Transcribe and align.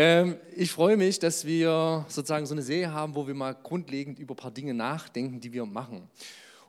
Ähm, 0.00 0.36
ich 0.54 0.70
freue 0.70 0.96
mich, 0.96 1.18
dass 1.18 1.44
wir 1.44 2.06
sozusagen 2.06 2.46
so 2.46 2.54
eine 2.54 2.62
Serie 2.62 2.92
haben, 2.92 3.16
wo 3.16 3.26
wir 3.26 3.34
mal 3.34 3.52
grundlegend 3.52 4.20
über 4.20 4.34
ein 4.34 4.36
paar 4.36 4.52
Dinge 4.52 4.72
nachdenken, 4.72 5.40
die 5.40 5.52
wir 5.52 5.66
machen. 5.66 6.08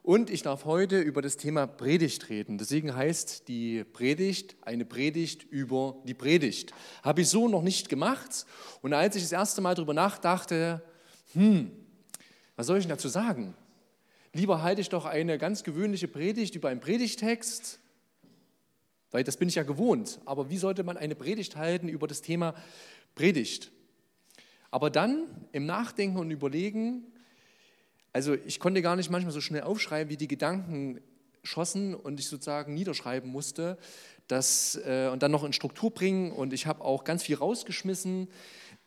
Und 0.02 0.30
ich 0.30 0.42
darf 0.42 0.64
heute 0.64 0.98
über 0.98 1.22
das 1.22 1.36
Thema 1.36 1.68
Predigt 1.68 2.28
reden. 2.28 2.58
Deswegen 2.58 2.92
heißt 2.92 3.46
die 3.46 3.84
Predigt 3.84 4.56
eine 4.62 4.84
Predigt 4.84 5.44
über 5.44 6.02
die 6.06 6.14
Predigt. 6.14 6.72
Habe 7.04 7.20
ich 7.20 7.28
so 7.28 7.46
noch 7.46 7.62
nicht 7.62 7.88
gemacht. 7.88 8.46
Und 8.82 8.94
als 8.94 9.14
ich 9.14 9.22
das 9.22 9.30
erste 9.30 9.60
Mal 9.60 9.76
darüber 9.76 9.94
nachdachte, 9.94 10.82
hm, 11.32 11.70
was 12.56 12.66
soll 12.66 12.78
ich 12.78 12.88
dazu 12.88 13.06
sagen? 13.06 13.54
Lieber 14.32 14.60
halte 14.60 14.80
ich 14.80 14.88
doch 14.88 15.04
eine 15.04 15.38
ganz 15.38 15.62
gewöhnliche 15.62 16.08
Predigt 16.08 16.56
über 16.56 16.68
einen 16.68 16.80
Predigtext, 16.80 17.78
weil 19.12 19.22
das 19.22 19.36
bin 19.36 19.48
ich 19.48 19.54
ja 19.54 19.62
gewohnt. 19.62 20.18
Aber 20.24 20.50
wie 20.50 20.58
sollte 20.58 20.82
man 20.82 20.96
eine 20.96 21.14
Predigt 21.14 21.54
halten 21.54 21.88
über 21.88 22.08
das 22.08 22.22
Thema 22.22 22.56
Predigt. 23.14 23.70
Aber 24.70 24.90
dann 24.90 25.26
im 25.52 25.66
Nachdenken 25.66 26.18
und 26.18 26.30
Überlegen, 26.30 27.04
also 28.12 28.34
ich 28.34 28.60
konnte 28.60 28.82
gar 28.82 28.96
nicht 28.96 29.10
manchmal 29.10 29.32
so 29.32 29.40
schnell 29.40 29.62
aufschreiben, 29.62 30.10
wie 30.10 30.16
die 30.16 30.28
Gedanken 30.28 31.00
schossen 31.42 31.94
und 31.94 32.20
ich 32.20 32.28
sozusagen 32.28 32.74
niederschreiben 32.74 33.30
musste 33.30 33.78
das, 34.30 34.80
äh, 34.84 35.08
und 35.12 35.22
dann 35.22 35.30
noch 35.30 35.44
in 35.44 35.52
Struktur 35.52 35.90
bringen. 35.90 36.32
Und 36.32 36.52
ich 36.52 36.66
habe 36.66 36.84
auch 36.84 37.04
ganz 37.04 37.22
viel 37.22 37.36
rausgeschmissen, 37.36 38.28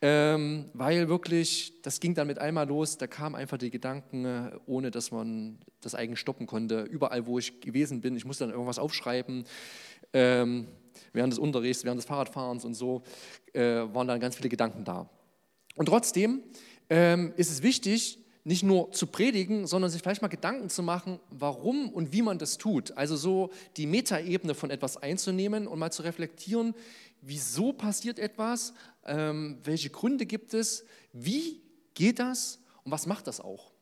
ähm, 0.01 0.65
weil 0.73 1.07
wirklich, 1.07 1.81
das 1.81 1.99
ging 1.99 2.13
dann 2.13 2.27
mit 2.27 2.39
einmal 2.39 2.67
los, 2.67 2.97
da 2.97 3.07
kamen 3.07 3.35
einfach 3.35 3.57
die 3.57 3.71
Gedanken, 3.71 4.25
äh, 4.25 4.51
ohne 4.65 4.91
dass 4.91 5.11
man 5.11 5.59
das 5.81 5.95
eigentlich 5.95 6.19
stoppen 6.19 6.47
konnte. 6.47 6.81
Überall, 6.81 7.25
wo 7.25 7.39
ich 7.39 7.61
gewesen 7.61 8.01
bin, 8.01 8.15
ich 8.15 8.25
musste 8.25 8.45
dann 8.45 8.53
irgendwas 8.53 8.79
aufschreiben. 8.79 9.45
Ähm, 10.13 10.67
während 11.13 11.31
des 11.31 11.39
Unterrichts, 11.39 11.83
während 11.83 11.99
des 11.99 12.05
Fahrradfahrens 12.05 12.65
und 12.65 12.73
so, 12.73 13.03
äh, 13.53 13.61
waren 13.61 14.07
dann 14.07 14.19
ganz 14.19 14.35
viele 14.35 14.49
Gedanken 14.49 14.83
da. 14.83 15.09
Und 15.75 15.87
trotzdem 15.87 16.43
ähm, 16.89 17.33
ist 17.37 17.51
es 17.51 17.63
wichtig, 17.63 18.19
nicht 18.43 18.63
nur 18.63 18.91
zu 18.91 19.07
predigen, 19.07 19.67
sondern 19.67 19.89
sich 19.89 20.01
vielleicht 20.01 20.21
mal 20.21 20.27
Gedanken 20.27 20.69
zu 20.69 20.83
machen, 20.83 21.19
warum 21.29 21.89
und 21.89 22.11
wie 22.11 22.21
man 22.21 22.37
das 22.37 22.57
tut. 22.57 22.95
Also 22.97 23.15
so 23.15 23.51
die 23.77 23.85
Metaebene 23.85 24.53
von 24.53 24.69
etwas 24.69 24.97
einzunehmen 24.97 25.65
und 25.65 25.79
mal 25.79 25.91
zu 25.91 26.01
reflektieren, 26.01 26.75
wieso 27.21 27.71
passiert 27.71 28.19
etwas, 28.19 28.73
ähm, 29.05 29.59
welche 29.63 29.89
Gründe 29.89 30.25
gibt 30.25 30.53
es, 30.53 30.85
wie 31.13 31.61
geht 31.93 32.19
das 32.19 32.59
und 32.83 32.91
was 32.91 33.07
macht 33.07 33.27
das 33.27 33.39
auch. 33.39 33.72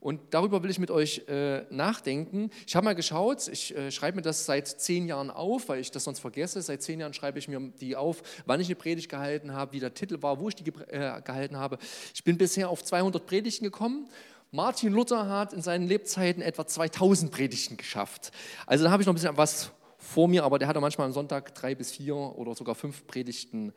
Und 0.00 0.20
darüber 0.30 0.62
will 0.62 0.70
ich 0.70 0.78
mit 0.78 0.90
euch 0.90 1.22
äh, 1.28 1.64
nachdenken. 1.70 2.50
Ich 2.66 2.74
habe 2.74 2.84
mal 2.84 2.94
geschaut, 2.94 3.48
ich 3.48 3.76
äh, 3.76 3.90
schreibe 3.90 4.16
mir 4.16 4.22
das 4.22 4.46
seit 4.46 4.66
zehn 4.66 5.06
Jahren 5.06 5.30
auf, 5.30 5.68
weil 5.68 5.80
ich 5.80 5.90
das 5.90 6.04
sonst 6.04 6.20
vergesse. 6.20 6.62
Seit 6.62 6.82
zehn 6.82 7.00
Jahren 7.00 7.12
schreibe 7.12 7.38
ich 7.38 7.48
mir 7.48 7.60
die 7.80 7.96
auf, 7.96 8.22
wann 8.46 8.60
ich 8.60 8.68
eine 8.68 8.76
Predigt 8.76 9.10
gehalten 9.10 9.52
habe, 9.52 9.72
wie 9.72 9.80
der 9.80 9.92
Titel 9.92 10.22
war, 10.22 10.40
wo 10.40 10.48
ich 10.48 10.54
die 10.54 10.70
äh, 10.88 11.20
gehalten 11.20 11.58
habe. 11.58 11.76
Ich 12.14 12.24
bin 12.24 12.38
bisher 12.38 12.70
auf 12.70 12.82
200 12.82 13.26
Predigten 13.26 13.64
gekommen. 13.64 14.08
Martin 14.52 14.92
Luther 14.92 15.28
hat 15.28 15.52
in 15.52 15.62
seinen 15.62 15.86
Lebzeiten 15.86 16.42
etwa 16.42 16.66
2000 16.66 17.30
Predigten 17.30 17.76
geschafft. 17.76 18.32
Also 18.66 18.84
da 18.84 18.90
habe 18.90 19.02
ich 19.02 19.06
noch 19.06 19.12
ein 19.12 19.16
bisschen 19.16 19.36
was 19.36 19.70
vor 19.98 20.28
mir, 20.28 20.44
aber 20.44 20.58
der 20.58 20.66
hat 20.66 20.80
manchmal 20.80 21.06
am 21.06 21.12
Sonntag 21.12 21.54
drei 21.54 21.74
bis 21.74 21.92
vier 21.92 22.16
oder 22.16 22.54
sogar 22.54 22.74
fünf 22.74 23.06
Predigten 23.06 23.72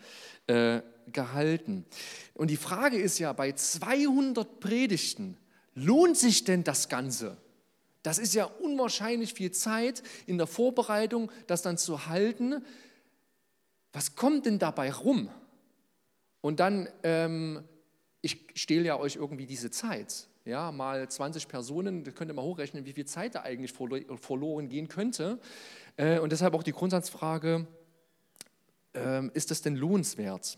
äh, 0.47 0.81
gehalten. 1.11 1.85
Und 2.33 2.49
die 2.49 2.57
Frage 2.57 2.97
ist 2.97 3.19
ja, 3.19 3.33
bei 3.33 3.51
200 3.51 4.59
Predigten, 4.59 5.37
lohnt 5.75 6.17
sich 6.17 6.43
denn 6.43 6.63
das 6.63 6.89
Ganze? 6.89 7.37
Das 8.03 8.17
ist 8.17 8.33
ja 8.33 8.45
unwahrscheinlich 8.45 9.33
viel 9.33 9.51
Zeit 9.51 10.03
in 10.25 10.37
der 10.37 10.47
Vorbereitung, 10.47 11.31
das 11.47 11.61
dann 11.61 11.77
zu 11.77 12.07
halten. 12.07 12.63
Was 13.93 14.15
kommt 14.15 14.45
denn 14.45 14.59
dabei 14.59 14.91
rum? 14.91 15.29
Und 16.41 16.59
dann, 16.59 16.89
ähm, 17.03 17.63
ich 18.21 18.45
stehle 18.55 18.83
ja 18.83 18.99
euch 18.99 19.15
irgendwie 19.15 19.45
diese 19.45 19.71
Zeit. 19.71 20.27
Ja, 20.45 20.73
mal 20.73 21.07
20 21.07 21.47
Personen, 21.47 22.03
da 22.03 22.11
könnt 22.11 22.29
ihr 22.29 22.33
mal 22.33 22.41
hochrechnen, 22.43 22.85
wie 22.85 22.91
viel 22.91 23.05
Zeit 23.05 23.35
da 23.35 23.43
eigentlich 23.43 23.71
verloren 23.71 24.67
gehen 24.67 24.89
könnte. 24.89 25.39
Äh, 25.95 26.19
und 26.19 26.33
deshalb 26.33 26.53
auch 26.53 26.63
die 26.63 26.73
Grundsatzfrage, 26.73 27.65
ähm, 28.93 29.31
ist 29.33 29.51
das 29.51 29.61
denn 29.61 29.77
lohnenswert? 29.77 30.57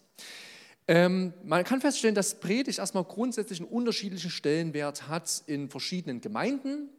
Ähm, 0.88 1.34
man 1.44 1.64
kann 1.64 1.82
feststellen, 1.82 2.16
dass 2.16 2.40
Predigt 2.40 2.80
erstmal 2.80 3.04
grundsätzlich 3.04 3.60
einen 3.60 3.70
unterschiedlichen 3.70 4.30
Stellenwert 4.30 5.08
hat 5.08 5.44
in 5.48 5.70
verschiedenen 5.70 6.22
Gemeinden, 6.22 6.90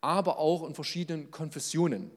aber 0.00 0.38
auch 0.38 0.66
in 0.66 0.74
verschiedenen 0.74 1.30
Konfessionen. 1.30 2.10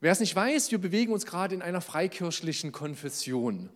Wer 0.00 0.12
es 0.12 0.20
nicht 0.20 0.34
weiß, 0.34 0.70
wir 0.70 0.78
bewegen 0.78 1.12
uns 1.12 1.26
gerade 1.26 1.54
in 1.54 1.62
einer 1.62 1.80
freikirchlichen 1.80 2.72
Konfession. 2.72 3.70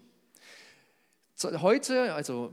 Heute, 1.43 2.12
also 2.15 2.53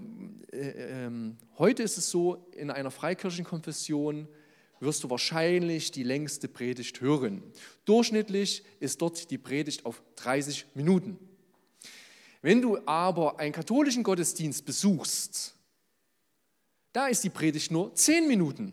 äh, 0.52 1.06
äh, 1.06 1.12
heute 1.58 1.84
ist 1.84 1.98
es 1.98 2.10
so, 2.10 2.48
in 2.54 2.72
einer 2.72 2.92
freikirchlichen 2.92 3.46
Konfession 3.46 4.28
wirst 4.80 5.04
du 5.04 5.10
wahrscheinlich 5.10 5.92
die 5.92 6.04
längste 6.04 6.48
Predigt 6.48 7.02
hören. 7.02 7.44
Durchschnittlich 7.86 8.64
ist 8.80 9.02
dort 9.02 9.30
die 9.32 9.38
Predigt 9.38 9.86
auf 9.86 10.02
30 10.16 10.68
Minuten. 10.76 11.20
Wenn 12.48 12.62
du 12.62 12.78
aber 12.86 13.42
einen 13.42 13.52
katholischen 13.52 14.04
Gottesdienst 14.04 14.64
besuchst, 14.64 15.54
da 16.94 17.08
ist 17.08 17.22
die 17.26 17.30
Predigt 17.30 17.72
nur 17.72 17.94
zehn 17.94 18.26
Minuten. 18.26 18.72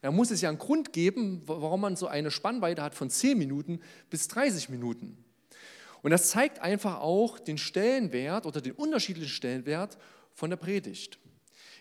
Da 0.00 0.10
muss 0.10 0.30
es 0.30 0.40
ja 0.40 0.48
einen 0.48 0.56
Grund 0.56 0.94
geben, 0.94 1.42
warum 1.44 1.82
man 1.82 1.94
so 1.94 2.06
eine 2.06 2.30
Spannweite 2.30 2.82
hat 2.82 2.94
von 2.94 3.10
zehn 3.10 3.36
Minuten 3.36 3.80
bis 4.08 4.28
30 4.28 4.70
Minuten. 4.70 5.22
Und 6.00 6.10
das 6.10 6.30
zeigt 6.30 6.60
einfach 6.60 7.00
auch 7.00 7.38
den 7.38 7.58
Stellenwert 7.58 8.46
oder 8.46 8.62
den 8.62 8.72
unterschiedlichen 8.72 9.28
Stellenwert 9.28 9.98
von 10.32 10.48
der 10.48 10.56
Predigt. 10.56 11.18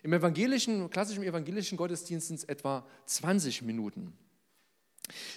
Im 0.03 0.11
evangelischen, 0.11 0.90
klassischen 0.90 1.23
evangelischen 1.23 1.78
Gottesdienst 1.78 2.28
sind 2.28 2.40
es 2.40 2.44
etwa 2.44 2.85
20 3.06 3.61
Minuten. 3.61 4.11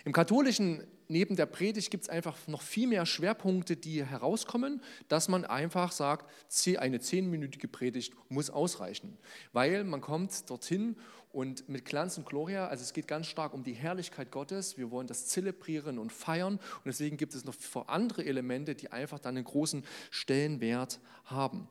Im 0.05 0.13
katholischen, 0.13 0.85
neben 1.09 1.37
der 1.37 1.47
Predigt, 1.47 1.91
gibt 1.91 2.05
es 2.05 2.09
einfach 2.09 2.37
noch 2.47 2.63
viel 2.63 2.87
mehr 2.89 3.07
Schwerpunkte, 3.07 3.77
die 3.77 4.05
herauskommen, 4.05 4.83
dass 5.09 5.29
man 5.29 5.45
einfach 5.45 5.93
sagt, 5.93 6.31
eine 6.79 7.01
zehnminütige 7.01 7.69
Predigt 7.69 8.15
muss 8.29 8.51
ausreichen, 8.51 9.19
weil 9.53 9.85
man 9.85 10.01
kommt 10.01 10.49
dorthin 10.51 10.97
und 11.35 11.69
mit 11.69 11.85
Glanz 11.85 12.17
und 12.17 12.27
Gloria, 12.27 12.69
also 12.69 12.83
es 12.83 12.93
geht 12.93 13.09
ganz 13.09 13.27
stark 13.27 13.55
um 13.55 13.65
die 13.65 13.73
Herrlichkeit 13.73 14.31
Gottes, 14.31 14.79
wir 14.79 14.93
wollen 14.93 15.09
das 15.09 15.27
zelebrieren 15.27 15.99
und 15.99 16.13
feiern. 16.13 16.55
Und 16.55 16.87
deswegen 16.87 17.17
gibt 17.17 17.35
es 17.35 17.45
noch 17.45 17.57
andere 17.89 18.25
Elemente, 18.25 18.77
die 18.77 18.93
einfach 18.93 19.19
dann 19.19 19.37
einen 19.37 19.45
großen 19.45 19.85
Stellenwert 20.13 21.01
haben. 21.25 21.67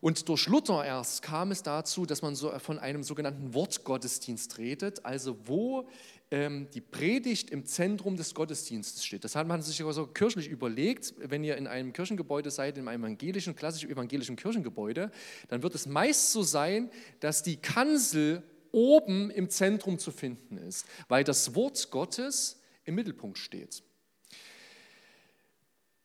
Und 0.00 0.28
durch 0.28 0.46
Luther 0.46 0.84
erst 0.84 1.22
kam 1.22 1.50
es 1.50 1.64
dazu, 1.64 2.06
dass 2.06 2.22
man 2.22 2.36
so 2.36 2.56
von 2.60 2.78
einem 2.78 3.02
sogenannten 3.02 3.54
Wortgottesdienst 3.54 4.58
redet, 4.58 5.04
also 5.04 5.36
wo 5.48 5.88
die 6.30 6.80
Predigt 6.80 7.50
im 7.50 7.66
Zentrum 7.66 8.16
des 8.16 8.34
Gottesdienstes 8.34 9.04
steht. 9.04 9.22
Das 9.22 9.36
hat 9.36 9.46
man 9.46 9.62
sich 9.62 9.84
also 9.84 10.08
kirchlich 10.08 10.48
überlegt. 10.48 11.14
Wenn 11.18 11.44
ihr 11.44 11.56
in 11.56 11.68
einem 11.68 11.92
Kirchengebäude 11.92 12.50
seid, 12.50 12.78
in 12.78 12.88
einem 12.88 13.04
evangelischen, 13.04 13.54
klassisch 13.54 13.84
evangelischen 13.84 14.34
Kirchengebäude, 14.34 15.12
dann 15.46 15.62
wird 15.62 15.76
es 15.76 15.86
meist 15.86 16.32
so 16.32 16.42
sein, 16.42 16.90
dass 17.20 17.44
die 17.44 17.58
Kanzel 17.58 18.42
oben 18.72 19.30
im 19.30 19.48
Zentrum 19.50 20.00
zu 20.00 20.10
finden 20.10 20.58
ist, 20.58 20.84
weil 21.06 21.22
das 21.22 21.54
Wort 21.54 21.92
Gottes 21.92 22.60
im 22.84 22.96
Mittelpunkt 22.96 23.38
steht. 23.38 23.84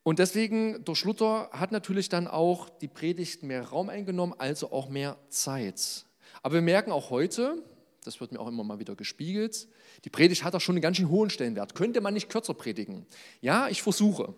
Und 0.04 0.20
deswegen, 0.20 0.84
durch 0.86 1.04
Luther 1.04 1.50
hat 1.52 1.72
natürlich 1.72 2.10
dann 2.10 2.28
auch 2.28 2.70
die 2.70 2.88
Predigt 2.88 3.42
mehr 3.42 3.64
Raum 3.64 3.90
eingenommen, 3.90 4.34
also 4.38 4.72
auch 4.72 4.88
mehr 4.88 5.18
Zeit. 5.30 6.06
Aber 6.44 6.56
wir 6.56 6.62
merken 6.62 6.92
auch 6.92 7.10
heute, 7.10 7.64
das 8.04 8.20
wird 8.20 8.32
mir 8.32 8.40
auch 8.40 8.48
immer 8.48 8.64
mal 8.64 8.80
wieder 8.80 8.96
gespiegelt, 8.96 9.68
die 10.06 10.10
Predigt 10.10 10.44
hat 10.44 10.56
auch 10.56 10.62
schon 10.62 10.76
einen 10.76 10.82
ganz 10.82 10.98
schön 10.98 11.10
hohen 11.10 11.30
Stellenwert. 11.30 11.76
Könnte 11.76 12.02
man 12.02 12.14
nicht 12.14 12.30
kürzer 12.30 12.54
predigen? 12.54 13.06
Ja, 13.42 13.68
ich 13.70 13.82
versuche. 13.82 14.34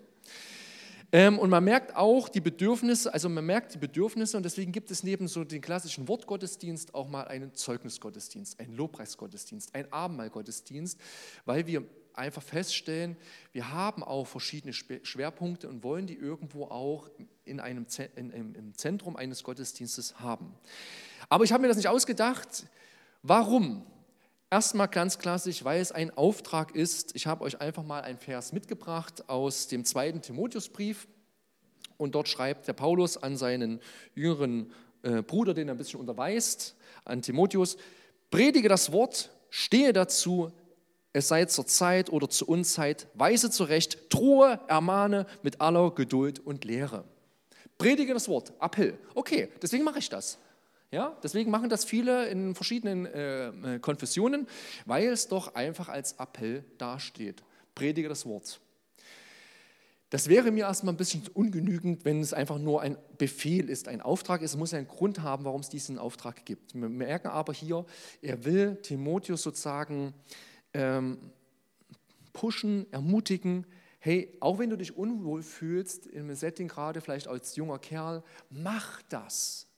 Ähm, 1.13 1.37
und 1.37 1.51
man 1.51 1.63
merkt 1.63 1.95
auch 1.95 2.27
die 2.27 2.41
Bedürfnisse, 2.41 3.13
also 3.13 3.29
man 3.29 3.45
merkt 3.45 3.75
die 3.75 3.77
Bedürfnisse 3.77 4.35
und 4.35 4.43
deswegen 4.43 4.71
gibt 4.71 4.89
es 4.89 5.03
neben 5.03 5.27
so 5.27 5.43
den 5.43 5.61
klassischen 5.61 6.07
Wortgottesdienst 6.07 6.95
auch 6.95 7.07
mal 7.07 7.27
einen 7.27 7.53
Zeugnisgottesdienst, 7.53 8.59
einen 8.59 8.75
Lobpreisgottesdienst, 8.75 9.75
einen 9.75 9.93
Abendmahlgottesdienst, 9.93 10.99
weil 11.45 11.67
wir 11.67 11.85
einfach 12.15 12.41
feststellen, 12.41 13.15
wir 13.51 13.71
haben 13.71 14.03
auch 14.03 14.25
verschiedene 14.25 14.73
Schwerpunkte 14.73 15.69
und 15.69 15.83
wollen 15.83 16.07
die 16.07 16.15
irgendwo 16.15 16.65
auch 16.65 17.09
in 17.45 17.59
einem, 17.59 17.85
in, 18.15 18.55
im 18.55 18.75
Zentrum 18.75 19.15
eines 19.15 19.43
Gottesdienstes 19.43 20.19
haben. 20.19 20.53
Aber 21.29 21.43
ich 21.43 21.51
habe 21.51 21.61
mir 21.61 21.67
das 21.67 21.77
nicht 21.77 21.89
ausgedacht. 21.89 22.65
Warum? 23.25 23.85
Erstmal 24.51 24.89
ganz 24.89 25.17
klassisch, 25.17 25.63
weil 25.63 25.79
es 25.79 25.93
ein 25.93 26.15
Auftrag 26.15 26.75
ist. 26.75 27.15
Ich 27.15 27.25
habe 27.25 27.45
euch 27.45 27.61
einfach 27.61 27.83
mal 27.83 28.01
einen 28.01 28.17
Vers 28.17 28.51
mitgebracht 28.51 29.29
aus 29.29 29.69
dem 29.69 29.85
zweiten 29.85 30.21
Timotheusbrief. 30.21 31.07
Und 31.95 32.15
dort 32.15 32.27
schreibt 32.27 32.67
der 32.67 32.73
Paulus 32.73 33.15
an 33.15 33.37
seinen 33.37 33.79
jüngeren 34.13 34.73
äh, 35.03 35.21
Bruder, 35.21 35.53
den 35.53 35.69
er 35.69 35.73
ein 35.73 35.77
bisschen 35.77 36.01
unterweist, 36.01 36.75
an 37.05 37.21
Timotheus, 37.21 37.77
predige 38.29 38.67
das 38.67 38.91
Wort, 38.91 39.29
stehe 39.49 39.93
dazu, 39.93 40.51
es 41.13 41.29
sei 41.29 41.45
zur 41.45 41.65
Zeit 41.65 42.11
oder 42.11 42.29
zur 42.29 42.49
Unzeit, 42.49 43.07
weise 43.13 43.49
zurecht, 43.51 44.13
drohe, 44.13 44.59
ermahne 44.67 45.27
mit 45.43 45.61
aller 45.61 45.91
Geduld 45.91 46.39
und 46.39 46.65
Lehre. 46.65 47.05
Predige 47.77 48.13
das 48.13 48.27
Wort, 48.27 48.51
Appell. 48.59 48.97
Okay, 49.15 49.49
deswegen 49.61 49.85
mache 49.85 49.99
ich 49.99 50.09
das. 50.09 50.39
Ja, 50.93 51.17
deswegen 51.23 51.49
machen 51.49 51.69
das 51.69 51.85
viele 51.85 52.27
in 52.27 52.53
verschiedenen 52.53 53.07
äh, 53.07 53.47
äh, 53.47 53.79
Konfessionen, 53.79 54.45
weil 54.85 55.07
es 55.07 55.27
doch 55.27 55.55
einfach 55.55 55.89
als 55.89 56.11
Appell 56.19 56.63
dasteht. 56.77 57.43
Predige 57.73 58.09
das 58.09 58.27
Wort. 58.27 58.61
Das 60.11 60.29
wäre 60.29 60.51
mir 60.51 60.65
erstmal 60.65 60.93
ein 60.93 60.97
bisschen 60.97 61.23
ungenügend, 61.33 62.05
wenn 62.05 62.21
es 62.21 62.31
einfach 62.31 62.59
nur 62.59 62.83
ein 62.83 62.95
Befehl 63.17 63.71
ist, 63.71 63.87
ein 63.87 64.01
Auftrag 64.01 64.43
ist. 64.43 64.51
Es 64.51 64.57
muss 64.57 64.71
einen 64.75 64.87
Grund 64.87 65.23
haben, 65.23 65.45
warum 65.45 65.61
es 65.61 65.69
diesen 65.69 65.97
Auftrag 65.97 66.45
gibt. 66.45 66.75
Wir 66.75 66.89
merken 66.89 67.29
aber 67.29 67.53
hier, 67.53 67.87
er 68.21 68.45
will 68.45 68.75
Timotheus 68.75 69.41
sozusagen 69.41 70.13
ähm, 70.75 71.17
pushen, 72.33 72.85
ermutigen, 72.93 73.65
hey, 73.97 74.37
auch 74.41 74.59
wenn 74.59 74.69
du 74.69 74.77
dich 74.77 74.95
unwohl 74.95 75.41
fühlst 75.41 76.05
im 76.05 76.31
Setting 76.35 76.67
gerade, 76.67 77.01
vielleicht 77.01 77.27
als 77.27 77.55
junger 77.55 77.79
Kerl, 77.79 78.23
mach 78.51 79.01
das. 79.09 79.72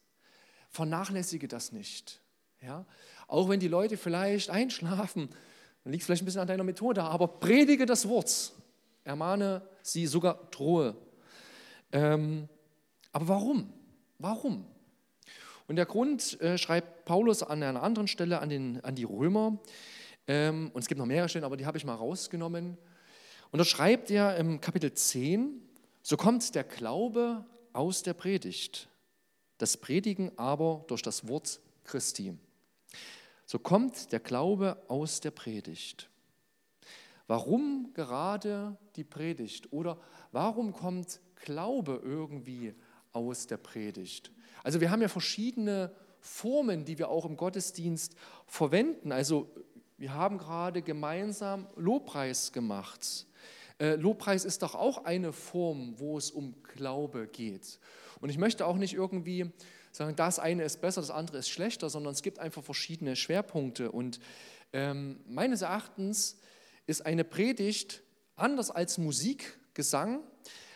Vernachlässige 0.76 1.48
das 1.48 1.72
nicht. 1.72 2.20
Ja? 2.62 2.86
Auch 3.28 3.48
wenn 3.48 3.62
die 3.62 3.70
Leute 3.70 3.96
vielleicht 3.96 4.50
einschlafen, 4.50 5.30
dann 5.84 5.94
liegt 5.94 6.02
es 6.02 6.06
vielleicht 6.06 6.24
ein 6.24 6.26
bisschen 6.26 6.42
an 6.42 6.48
deiner 6.48 6.66
Methode, 6.66 7.02
aber 7.02 7.28
predige 7.28 7.86
das 7.86 8.10
Wort. 8.10 8.52
Ermahne 9.06 9.62
sie, 9.82 10.06
sogar 10.06 10.50
drohe. 10.52 10.98
Ähm, 11.94 12.50
aber 13.14 13.28
warum? 13.30 13.72
Warum? 14.20 14.66
Und 15.68 15.78
der 15.78 15.86
Grund 15.86 16.42
äh, 16.42 16.58
schreibt 16.58 17.06
Paulus 17.06 17.42
an 17.42 17.64
einer 17.64 17.82
anderen 17.82 18.10
Stelle 18.10 18.40
an, 18.40 18.50
den, 18.50 18.84
an 18.84 18.96
die 18.96 19.06
Römer. 19.06 19.58
Ähm, 20.28 20.72
und 20.74 20.82
es 20.82 20.88
gibt 20.88 21.00
noch 21.00 21.06
mehrere 21.06 21.30
Stellen, 21.30 21.46
aber 21.46 21.56
die 21.56 21.66
habe 21.66 21.78
ich 21.78 21.86
mal 21.86 21.96
rausgenommen. 21.96 22.78
Und 23.52 23.60
da 23.60 23.64
schreibt 23.64 24.12
er 24.12 24.36
im 24.36 24.60
Kapitel 24.60 24.92
10, 24.92 25.62
so 26.02 26.18
kommt 26.18 26.54
der 26.54 26.66
Glaube 26.66 27.46
aus 27.72 28.04
der 28.04 28.14
Predigt, 28.14 28.90
das 29.58 29.78
Predigen 29.78 30.32
aber 30.38 30.84
durch 30.88 31.02
das 31.02 31.28
Wort 31.28 31.60
Christi. 31.84 32.38
So 33.46 33.60
kommt 33.60 34.12
der 34.12 34.20
Glaube 34.20 34.82
aus 34.88 35.20
der 35.20 35.32
Predigt. 35.32 36.10
Warum 37.28 37.92
gerade 37.94 38.78
die 38.96 39.04
Predigt? 39.04 39.72
Oder 39.72 39.98
warum 40.32 40.74
kommt 40.74 41.20
Glaube 41.36 42.02
irgendwie 42.04 42.74
aus 43.12 43.48
der 43.48 43.58
Predigt? 43.58 44.32
Also 44.64 44.82
wir 44.82 44.92
haben 44.92 45.02
ja 45.02 45.08
verschiedene 45.08 45.96
Formen, 46.20 46.86
die 46.86 46.98
wir 46.98 47.10
auch 47.10 47.26
im 47.26 47.38
Gottesdienst 47.38 48.16
verwenden. 48.48 49.12
Also 49.12 49.50
wir 49.98 50.14
haben 50.14 50.38
gerade 50.38 50.82
gemeinsam 50.82 51.68
Lobpreis 51.76 52.52
gemacht. 52.52 53.28
Äh, 53.80 53.96
Lobpreis 53.96 54.46
ist 54.46 54.62
doch 54.62 54.76
auch 54.76 55.06
eine 55.06 55.34
Form, 55.34 56.00
wo 56.00 56.18
es 56.18 56.32
um 56.32 56.56
Glaube 56.64 57.28
geht. 57.28 57.80
Und 58.26 58.32
ich 58.32 58.40
möchte 58.40 58.66
auch 58.66 58.78
nicht 58.78 58.96
irgendwie 58.96 59.52
sagen, 59.92 60.16
das 60.16 60.40
eine 60.40 60.64
ist 60.64 60.82
besser, 60.82 61.00
das 61.00 61.12
andere 61.12 61.38
ist 61.38 61.50
schlechter, 61.50 61.92
sondern 61.92 62.12
es 62.12 62.24
gibt 62.24 62.40
einfach 62.40 62.64
verschiedene 62.64 63.16
Schwerpunkte. 63.16 63.92
Und 63.92 64.20
ähm, 64.74 65.20
meines 65.28 65.62
Erachtens 65.62 66.40
ist 66.88 67.06
eine 67.06 67.24
Predigt 67.24 68.02
anders 68.36 68.72
als 68.72 68.98
Musik, 68.98 69.60
Gesang, 69.76 70.24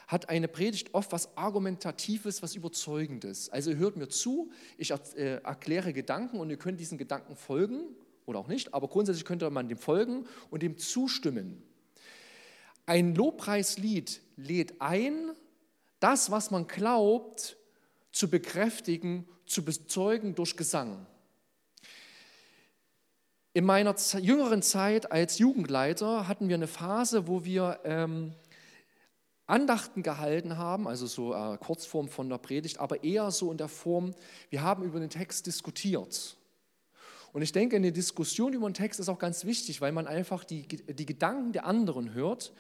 hat 0.06 0.30
eine 0.30 0.48
Predigt 0.48 0.94
oft 0.94 1.12
was 1.12 1.36
Argumentatives, 1.36 2.44
was 2.44 2.54
Überzeugendes. 2.54 3.50
Also 3.50 3.74
hört 3.74 3.98
mir 3.98 4.10
zu, 4.10 4.52
ich 4.78 4.92
äh, 4.92 5.38
erkläre 5.42 5.92
Gedanken 5.92 6.40
und 6.40 6.52
ihr 6.52 6.58
könnt 6.58 6.80
diesen 6.80 7.00
Gedanken 7.00 7.36
folgen 7.36 7.82
oder 8.28 8.38
auch 8.38 8.48
nicht, 8.48 8.76
aber 8.76 8.88
grundsätzlich 8.88 9.26
könnte 9.26 9.50
man 9.50 9.68
dem 9.68 9.80
folgen 9.80 10.28
und 10.52 10.62
dem 10.62 10.78
zustimmen. 10.78 11.64
Ein 12.86 13.16
Lobpreislied 13.16 14.22
lädt 14.36 14.80
ein, 14.82 15.32
das, 16.00 16.32
was 16.32 16.52
man 16.52 16.68
glaubt, 16.68 17.58
zu 18.12 18.30
bekräftigen, 18.30 19.28
zu 19.46 19.64
bezeugen 19.64 20.36
durch 20.36 20.56
Gesang. 20.56 21.06
In 23.54 23.66
meiner 23.66 23.96
jüngeren 24.20 24.62
Zeit 24.62 25.12
als 25.12 25.40
Jugendleiter 25.40 26.28
hatten 26.28 26.50
wir 26.50 26.56
eine 26.56 26.68
Phase, 26.68 27.28
wo 27.28 27.44
wir 27.44 27.80
ähm, 27.84 28.34
Andachten 29.48 30.04
gehalten 30.04 30.58
haben, 30.58 30.88
also 30.88 31.08
so 31.08 31.34
äh, 31.34 31.58
Kurzform 31.58 32.08
von 32.08 32.30
der 32.30 32.38
Predigt, 32.38 32.80
aber 32.80 33.04
eher 33.04 33.32
so 33.32 33.52
in 33.52 33.58
der 33.58 33.68
Form, 33.68 34.14
wir 34.52 34.62
haben 34.62 34.84
über 34.84 35.00
den 35.00 35.10
Text 35.10 35.48
diskutiert. 35.48 36.38
Und 37.34 37.42
ich 37.42 37.52
denke, 37.52 37.76
eine 37.76 37.92
Diskussion 37.92 38.54
über 38.54 38.70
den 38.70 38.76
Text 38.76 39.00
ist 39.00 39.10
auch 39.10 39.20
ganz 39.20 39.46
wichtig, 39.46 39.82
weil 39.82 39.92
man 39.92 40.08
einfach 40.08 40.44
die, 40.44 40.68
die 40.68 41.06
Gedanken 41.06 41.52
der 41.52 41.66
anderen 41.66 42.14
hört. 42.14 42.54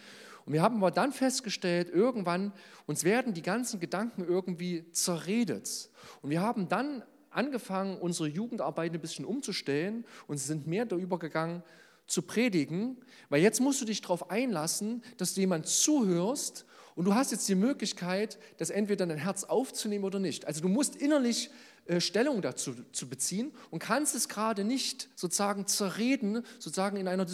Und 0.50 0.54
wir 0.54 0.63
haben 0.63 0.78
aber 0.78 0.90
dann 0.90 1.12
festgestellt, 1.12 1.90
irgendwann, 1.90 2.54
uns 2.88 3.04
werden 3.04 3.36
die 3.36 3.44
ganzen 3.44 3.80
Gedanken 3.80 4.25
irgendwie 4.28 4.84
zerredet. 4.94 5.92
Und 6.24 6.31
wir 6.31 6.42
haben 6.42 6.68
dann 6.68 7.04
angefangen, 7.30 8.00
unsere 8.00 8.28
Jugendarbeit 8.28 8.92
ein 8.92 9.00
bisschen 9.00 9.25
umzustellen 9.25 10.06
und 10.25 10.40
sind 10.40 10.66
mehr 10.66 10.88
darüber 10.88 11.19
gegangen, 11.19 11.62
zu 12.07 12.24
predigen, 12.24 12.98
weil 13.30 13.44
jetzt 13.44 13.62
musst 13.62 13.80
du 13.80 13.86
dich 13.86 14.01
darauf 14.01 14.31
einlassen, 14.31 15.04
dass 15.18 15.36
du 15.36 15.42
jemand 15.42 15.68
zuhörst 15.68 16.66
und 16.96 17.06
du 17.06 17.13
hast 17.13 17.31
jetzt 17.31 17.48
die 17.48 17.54
Möglichkeit, 17.54 18.40
das 18.57 18.72
entweder 18.72 19.06
dein 19.06 19.19
Herz 19.19 19.44
aufzunehmen 19.44 20.04
oder 20.04 20.18
nicht. 20.18 20.48
Also 20.48 20.62
du 20.62 20.68
musst 20.68 20.96
innerlich 20.96 21.51
äh, 21.86 22.01
Stellung 22.01 22.42
dazu 22.42 22.74
zu 22.92 23.07
beziehen 23.07 23.51
und 23.69 23.78
kannst 23.78 24.16
es 24.16 24.28
gerade 24.28 24.63
nicht 24.63 25.10
sozusagen 25.16 25.68
zerreden, 25.68 26.44
sozusagen 26.57 26.98
in 26.98 27.07
einer 27.07 27.28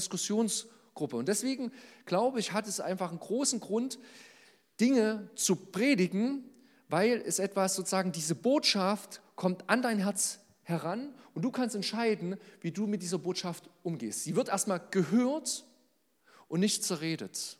Diskussionsgruppe. 0.95 1.17
Und 1.17 1.27
deswegen 1.27 1.71
glaube 2.05 2.39
ich, 2.39 2.53
hat 2.53 2.67
es 2.67 2.79
einfach 2.79 3.09
einen 3.09 3.19
großen 3.19 3.59
Grund, 3.59 3.99
Dinge 4.79 5.29
zu 5.35 5.55
predigen, 5.55 6.43
weil 6.89 7.21
es 7.25 7.39
etwas 7.39 7.75
sozusagen, 7.75 8.11
diese 8.11 8.35
Botschaft 8.35 9.21
kommt 9.35 9.69
an 9.69 9.81
dein 9.81 9.99
Herz 9.99 10.39
heran 10.63 11.13
und 11.33 11.43
du 11.43 11.51
kannst 11.51 11.75
entscheiden, 11.75 12.37
wie 12.61 12.71
du 12.71 12.87
mit 12.87 13.01
dieser 13.01 13.17
Botschaft 13.17 13.69
umgehst. 13.83 14.23
Sie 14.23 14.35
wird 14.35 14.49
erstmal 14.49 14.81
gehört 14.91 15.65
und 16.47 16.59
nicht 16.59 16.83
zerredet. 16.83 17.57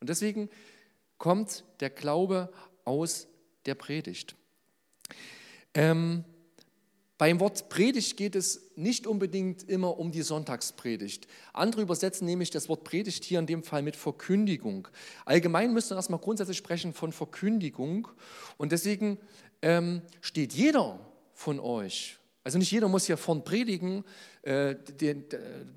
Und 0.00 0.08
deswegen 0.08 0.48
kommt 1.18 1.64
der 1.80 1.90
Glaube 1.90 2.52
aus 2.84 3.26
der 3.66 3.74
Predigt. 3.74 4.36
Ähm, 5.74 6.24
beim 7.16 7.38
Wort 7.38 7.68
Predigt 7.68 8.16
geht 8.16 8.34
es 8.34 8.72
nicht 8.74 9.06
unbedingt 9.06 9.68
immer 9.68 9.98
um 9.98 10.10
die 10.10 10.22
Sonntagspredigt. 10.22 11.28
Andere 11.52 11.82
übersetzen 11.82 12.26
nämlich 12.26 12.50
das 12.50 12.68
Wort 12.68 12.82
Predigt 12.82 13.24
hier 13.24 13.38
in 13.38 13.46
dem 13.46 13.62
Fall 13.62 13.82
mit 13.82 13.94
Verkündigung. 13.94 14.88
Allgemein 15.24 15.72
müssen 15.72 15.90
wir 15.90 15.96
erstmal 15.96 16.18
grundsätzlich 16.18 16.58
sprechen 16.58 16.92
von 16.92 17.12
Verkündigung. 17.12 18.08
Und 18.56 18.72
deswegen 18.72 19.18
ähm, 19.62 20.02
steht 20.20 20.54
jeder 20.54 20.98
von 21.34 21.60
euch, 21.60 22.18
also 22.42 22.58
nicht 22.58 22.72
jeder 22.72 22.88
muss 22.88 23.06
hier 23.06 23.16
vorn 23.16 23.44
predigen, 23.44 24.04
äh, 24.42 24.74
den, 24.74 25.24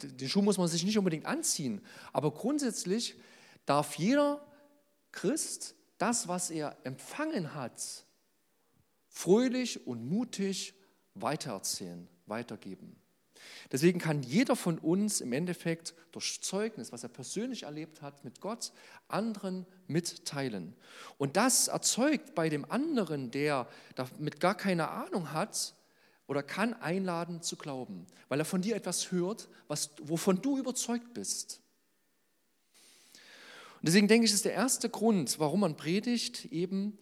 den 0.01 0.29
Schuh 0.29 0.41
muss 0.41 0.57
man 0.57 0.67
sich 0.67 0.83
nicht 0.83 0.97
unbedingt 0.97 1.25
anziehen, 1.25 1.81
aber 2.13 2.31
grundsätzlich 2.31 3.15
darf 3.65 3.95
jeder 3.95 4.45
Christ 5.11 5.75
das, 5.97 6.27
was 6.27 6.49
er 6.49 6.77
empfangen 6.83 7.53
hat, 7.53 8.05
fröhlich 9.07 9.87
und 9.87 10.07
mutig 10.07 10.73
weitererzählen, 11.21 12.07
weitergeben. 12.25 12.95
Deswegen 13.71 13.99
kann 13.99 14.23
jeder 14.23 14.55
von 14.55 14.79
uns 14.79 15.21
im 15.21 15.33
Endeffekt 15.33 15.93
durch 16.11 16.41
Zeugnis, 16.41 16.91
was 16.91 17.03
er 17.03 17.09
persönlich 17.09 17.63
erlebt 17.63 18.01
hat 18.01 18.23
mit 18.23 18.41
Gott, 18.41 18.71
anderen 19.07 19.65
mitteilen. 19.87 20.75
Und 21.17 21.37
das 21.37 21.67
erzeugt 21.67 22.35
bei 22.35 22.49
dem 22.49 22.69
anderen, 22.69 23.31
der 23.31 23.67
damit 23.95 24.39
gar 24.39 24.55
keine 24.55 24.89
Ahnung 24.89 25.31
hat 25.33 25.75
oder 26.27 26.43
kann, 26.43 26.73
einladen 26.73 27.41
zu 27.41 27.55
glauben, 27.55 28.05
weil 28.27 28.39
er 28.39 28.45
von 28.45 28.61
dir 28.61 28.75
etwas 28.75 29.11
hört, 29.11 29.49
was, 29.67 29.91
wovon 30.01 30.41
du 30.41 30.57
überzeugt 30.57 31.13
bist. 31.13 31.61
Und 33.75 33.87
deswegen 33.87 34.07
denke 34.07 34.25
ich, 34.25 34.33
ist 34.33 34.45
der 34.45 34.53
erste 34.53 34.89
Grund, 34.89 35.39
warum 35.39 35.59
man 35.59 35.77
predigt, 35.77 36.45
eben, 36.45 36.97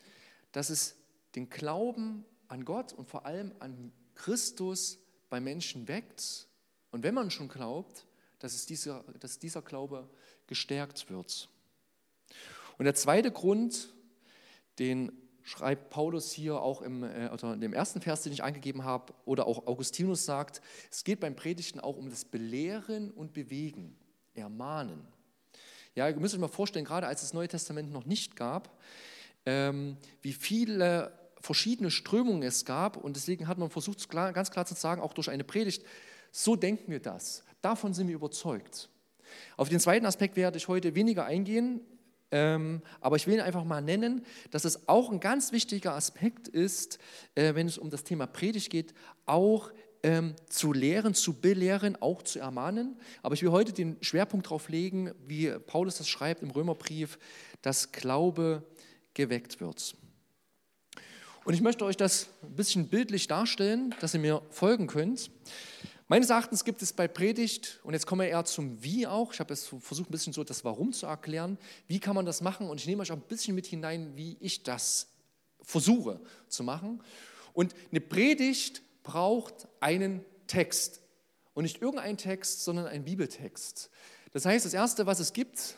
dass 0.52 0.70
es 0.70 0.96
den 1.36 1.50
Glauben 1.50 2.26
an 2.48 2.66
Gott 2.66 2.94
und 2.94 3.08
vor 3.08 3.26
allem 3.26 3.54
an 3.60 3.92
Christus 4.16 4.98
bei 5.30 5.40
Menschen 5.40 5.88
weckt. 5.88 6.48
Und 6.92 7.04
wenn 7.04 7.14
man 7.14 7.30
schon 7.30 7.48
glaubt, 7.48 8.06
dass, 8.40 8.54
es 8.54 8.66
dieser, 8.66 9.04
dass 9.20 9.40
dieser 9.40 9.62
Glaube 9.62 10.10
gestärkt 10.48 11.10
wird. 11.10 11.50
Und 12.78 12.86
der 12.86 12.96
zweite 12.96 13.32
Grund, 13.32 13.94
den 14.80 15.12
schreibt 15.44 15.90
Paulus 15.92 16.32
hier 16.32 16.62
auch 16.62 16.82
im, 16.82 17.04
äh, 17.04 17.30
oder 17.32 17.54
in 17.54 17.62
dem 17.62 17.74
ersten 17.74 18.02
Vers, 18.02 18.24
den 18.24 18.34
ich 18.34 18.44
angegeben 18.44 18.84
habe, 18.84 19.14
oder 19.26 19.46
auch 19.46 19.68
Augustinus 19.68 20.26
sagt, 20.26 20.62
es 20.92 21.04
geht 21.04 21.20
beim 21.20 21.36
Predigten 21.36 21.80
auch 21.80 21.98
um 21.98 22.10
das 22.10 22.26
Belehren 22.26 23.12
und 23.12 23.34
Bewegen, 23.34 23.96
Ermahnen. 24.34 25.08
Ja, 25.94 26.10
ihr 26.10 26.16
müsst 26.18 26.34
euch 26.34 26.42
mal 26.42 26.48
vorstellen, 26.48 26.84
gerade 26.84 27.08
als 27.08 27.22
es 27.22 27.30
das 27.30 27.34
Neue 27.34 27.48
Testament 27.48 27.92
noch 27.92 28.06
nicht 28.06 28.36
gab, 28.36 28.78
ähm, 29.46 29.98
wie 30.22 30.34
viele 30.34 31.12
verschiedene 31.40 31.92
Strömungen 31.92 32.44
es 32.44 32.66
gab 32.66 32.98
und 32.98 33.16
deswegen 33.16 33.48
hat 33.48 33.58
man 33.58 33.70
versucht, 33.70 34.10
ganz 34.10 34.52
klar 34.52 34.66
zu 34.66 34.74
sagen, 34.76 35.02
auch 35.02 35.14
durch 35.14 35.30
eine 35.30 35.44
Predigt, 35.44 35.84
so 36.32 36.56
denken 36.56 36.92
wir 36.92 37.00
das, 37.00 37.44
davon 37.62 37.94
sind 37.94 38.08
wir 38.08 38.16
überzeugt. 38.16 38.90
Auf 39.58 39.70
den 39.70 39.80
zweiten 39.80 40.06
Aspekt 40.06 40.36
werde 40.36 40.58
ich 40.58 40.68
heute 40.68 40.96
weniger 40.96 41.26
eingehen, 41.26 41.82
Ähm, 42.32 42.82
aber 43.02 43.16
ich 43.18 43.28
will 43.28 43.36
ihn 43.36 43.42
einfach 43.42 43.64
mal 43.64 43.82
nennen, 43.82 44.26
dass 44.50 44.66
es 44.66 44.90
auch 44.90 45.12
ein 45.12 45.20
ganz 45.20 45.52
wichtiger 45.52 45.94
Aspekt 45.94 46.48
ist, 46.48 46.98
äh, 47.36 47.54
wenn 47.54 47.68
es 47.68 47.78
um 47.78 47.90
das 47.92 48.04
Thema 48.04 48.26
Predigt 48.26 48.72
geht, 48.72 48.94
auch 49.28 49.72
ähm, 50.02 50.36
zu 50.50 50.74
lehren, 50.74 51.14
zu 51.14 51.34
belehren, 51.34 51.96
auch 52.02 52.24
zu 52.24 52.40
ermahnen. 52.40 52.98
Aber 53.22 53.36
ich 53.36 53.44
will 53.44 53.52
heute 53.52 53.74
den 53.74 53.98
Schwerpunkt 54.02 54.48
darauf 54.48 54.70
legen, 54.70 55.12
wie 55.28 55.50
Paulus 55.68 56.00
das 56.00 56.10
schreibt 56.10 56.42
im 56.42 56.50
Römerbrief, 56.50 57.20
dass 57.62 57.92
Glaube 57.92 58.64
geweckt 59.14 59.62
wird. 59.62 59.96
Und 61.46 61.54
ich 61.54 61.62
möchte 61.62 61.86
euch 61.86 61.96
das 61.96 62.28
ein 62.42 62.56
bisschen 62.56 62.88
bildlich 62.88 63.28
darstellen, 63.28 63.94
dass 64.02 64.16
ihr 64.16 64.20
mir 64.20 64.42
folgen 64.50 64.88
könnt. 64.88 65.30
Meines 66.08 66.32
Erachtens 66.32 66.66
gibt 66.66 66.82
es 66.82 66.92
bei 66.92 67.08
Predigt, 67.08 67.80
und 67.84 67.94
jetzt 67.94 68.08
kommen 68.08 68.22
wir 68.22 68.30
eher 68.30 68.46
zum 68.46 68.84
Wie 68.84 69.06
auch, 69.06 69.32
ich 69.32 69.40
habe 69.40 69.54
jetzt 69.54 69.68
versucht, 69.80 70.10
ein 70.10 70.12
bisschen 70.12 70.34
so 70.34 70.44
das 70.44 70.66
Warum 70.66 70.92
zu 70.92 71.06
erklären, 71.06 71.60
wie 71.88 72.00
kann 72.00 72.16
man 72.16 72.26
das 72.26 72.42
machen 72.42 72.68
und 72.68 72.80
ich 72.80 72.88
nehme 72.88 73.04
euch 73.04 73.12
auch 73.12 73.18
ein 73.18 73.28
bisschen 73.28 73.54
mit 73.54 73.68
hinein, 73.68 74.16
wie 74.16 74.38
ich 74.40 74.64
das 74.64 75.08
versuche 75.62 76.20
zu 76.48 76.64
machen. 76.64 77.04
Und 77.54 77.76
eine 77.92 78.02
Predigt 78.02 78.82
braucht 79.04 79.68
einen 79.80 80.26
Text 80.48 81.00
und 81.54 81.62
nicht 81.62 81.80
irgendeinen 81.80 82.18
Text, 82.18 82.64
sondern 82.64 82.88
einen 82.88 83.06
Bibeltext. 83.06 83.92
Das 84.34 84.46
heißt, 84.46 84.66
das 84.66 84.74
Erste, 84.74 85.06
was 85.06 85.20
es 85.20 85.32
gibt, 85.32 85.76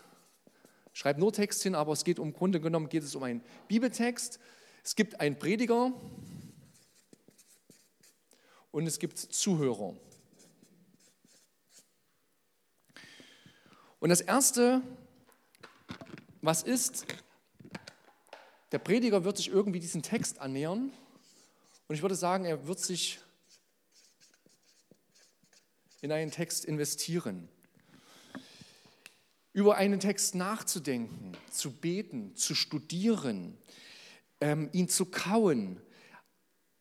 schreibt 0.93 1.19
nur 1.19 1.33
Text 1.33 1.61
hin, 1.63 1.75
aber 1.75 1.91
es 1.91 2.05
geht 2.05 2.19
um, 2.19 2.29
im 2.29 2.33
Grunde 2.33 2.61
genommen 2.61 2.87
geht 2.87 3.03
es 3.03 3.15
um 3.15 3.23
einen 3.23 3.41
Bibeltext. 3.67 4.39
Es 4.87 4.95
gibt 4.95 5.19
einen 5.19 5.37
Prediger 5.37 5.91
und 8.71 8.87
es 8.87 8.99
gibt 8.99 9.17
Zuhörer. 9.19 9.97
Und 13.99 14.07
das 14.07 14.21
Erste, 14.21 14.81
was 16.41 16.63
ist, 16.63 17.05
der 18.71 18.79
Prediger 18.79 19.25
wird 19.25 19.35
sich 19.35 19.49
irgendwie 19.49 19.81
diesen 19.81 20.03
Text 20.03 20.39
annähern 20.39 20.93
und 21.89 21.95
ich 21.95 22.01
würde 22.01 22.15
sagen, 22.15 22.45
er 22.45 22.65
wird 22.65 22.79
sich 22.79 23.19
in 25.99 26.13
einen 26.13 26.31
Text 26.31 26.63
investieren. 26.63 27.49
Über 29.51 29.75
einen 29.75 29.99
Text 29.99 30.33
nachzudenken, 30.33 31.35
zu 31.51 31.71
beten, 31.71 32.37
zu 32.37 32.55
studieren, 32.55 33.57
ähm, 34.41 34.69
ihn 34.73 34.89
zu 34.89 35.05
kauen, 35.05 35.81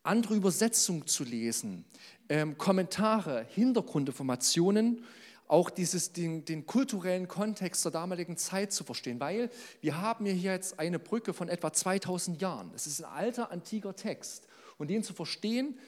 andere 0.02 0.34
Übersetzungen 0.34 1.06
zu 1.06 1.24
lesen, 1.24 1.84
ähm, 2.28 2.56
Kommentare, 2.58 3.46
Hintergrundinformationen 3.50 5.04
auch 5.48 5.70
dieses, 5.70 6.12
den, 6.12 6.44
den, 6.44 6.66
kulturellen 6.66 7.28
Kontext 7.28 7.84
der 7.84 7.92
damaligen 7.92 8.36
Zeit 8.36 8.72
zu 8.72 8.84
verstehen, 8.84 9.20
weil 9.20 9.50
wir 9.80 10.00
haben 10.00 10.26
hier 10.26 10.34
jetzt 10.34 10.78
eine 10.78 10.98
Brücke 10.98 11.32
von 11.32 11.48
etwa 11.48 11.72
2000 11.72 12.40
Jahren. 12.40 12.72
Es 12.74 12.86
ist 12.86 13.04
ein 13.04 13.12
alter, 13.12 13.52
antiker 13.52 13.94
Text. 13.94 14.48
Und 14.78 14.90
den 14.90 15.04
zu 15.04 15.14
verstehen, 15.14 15.78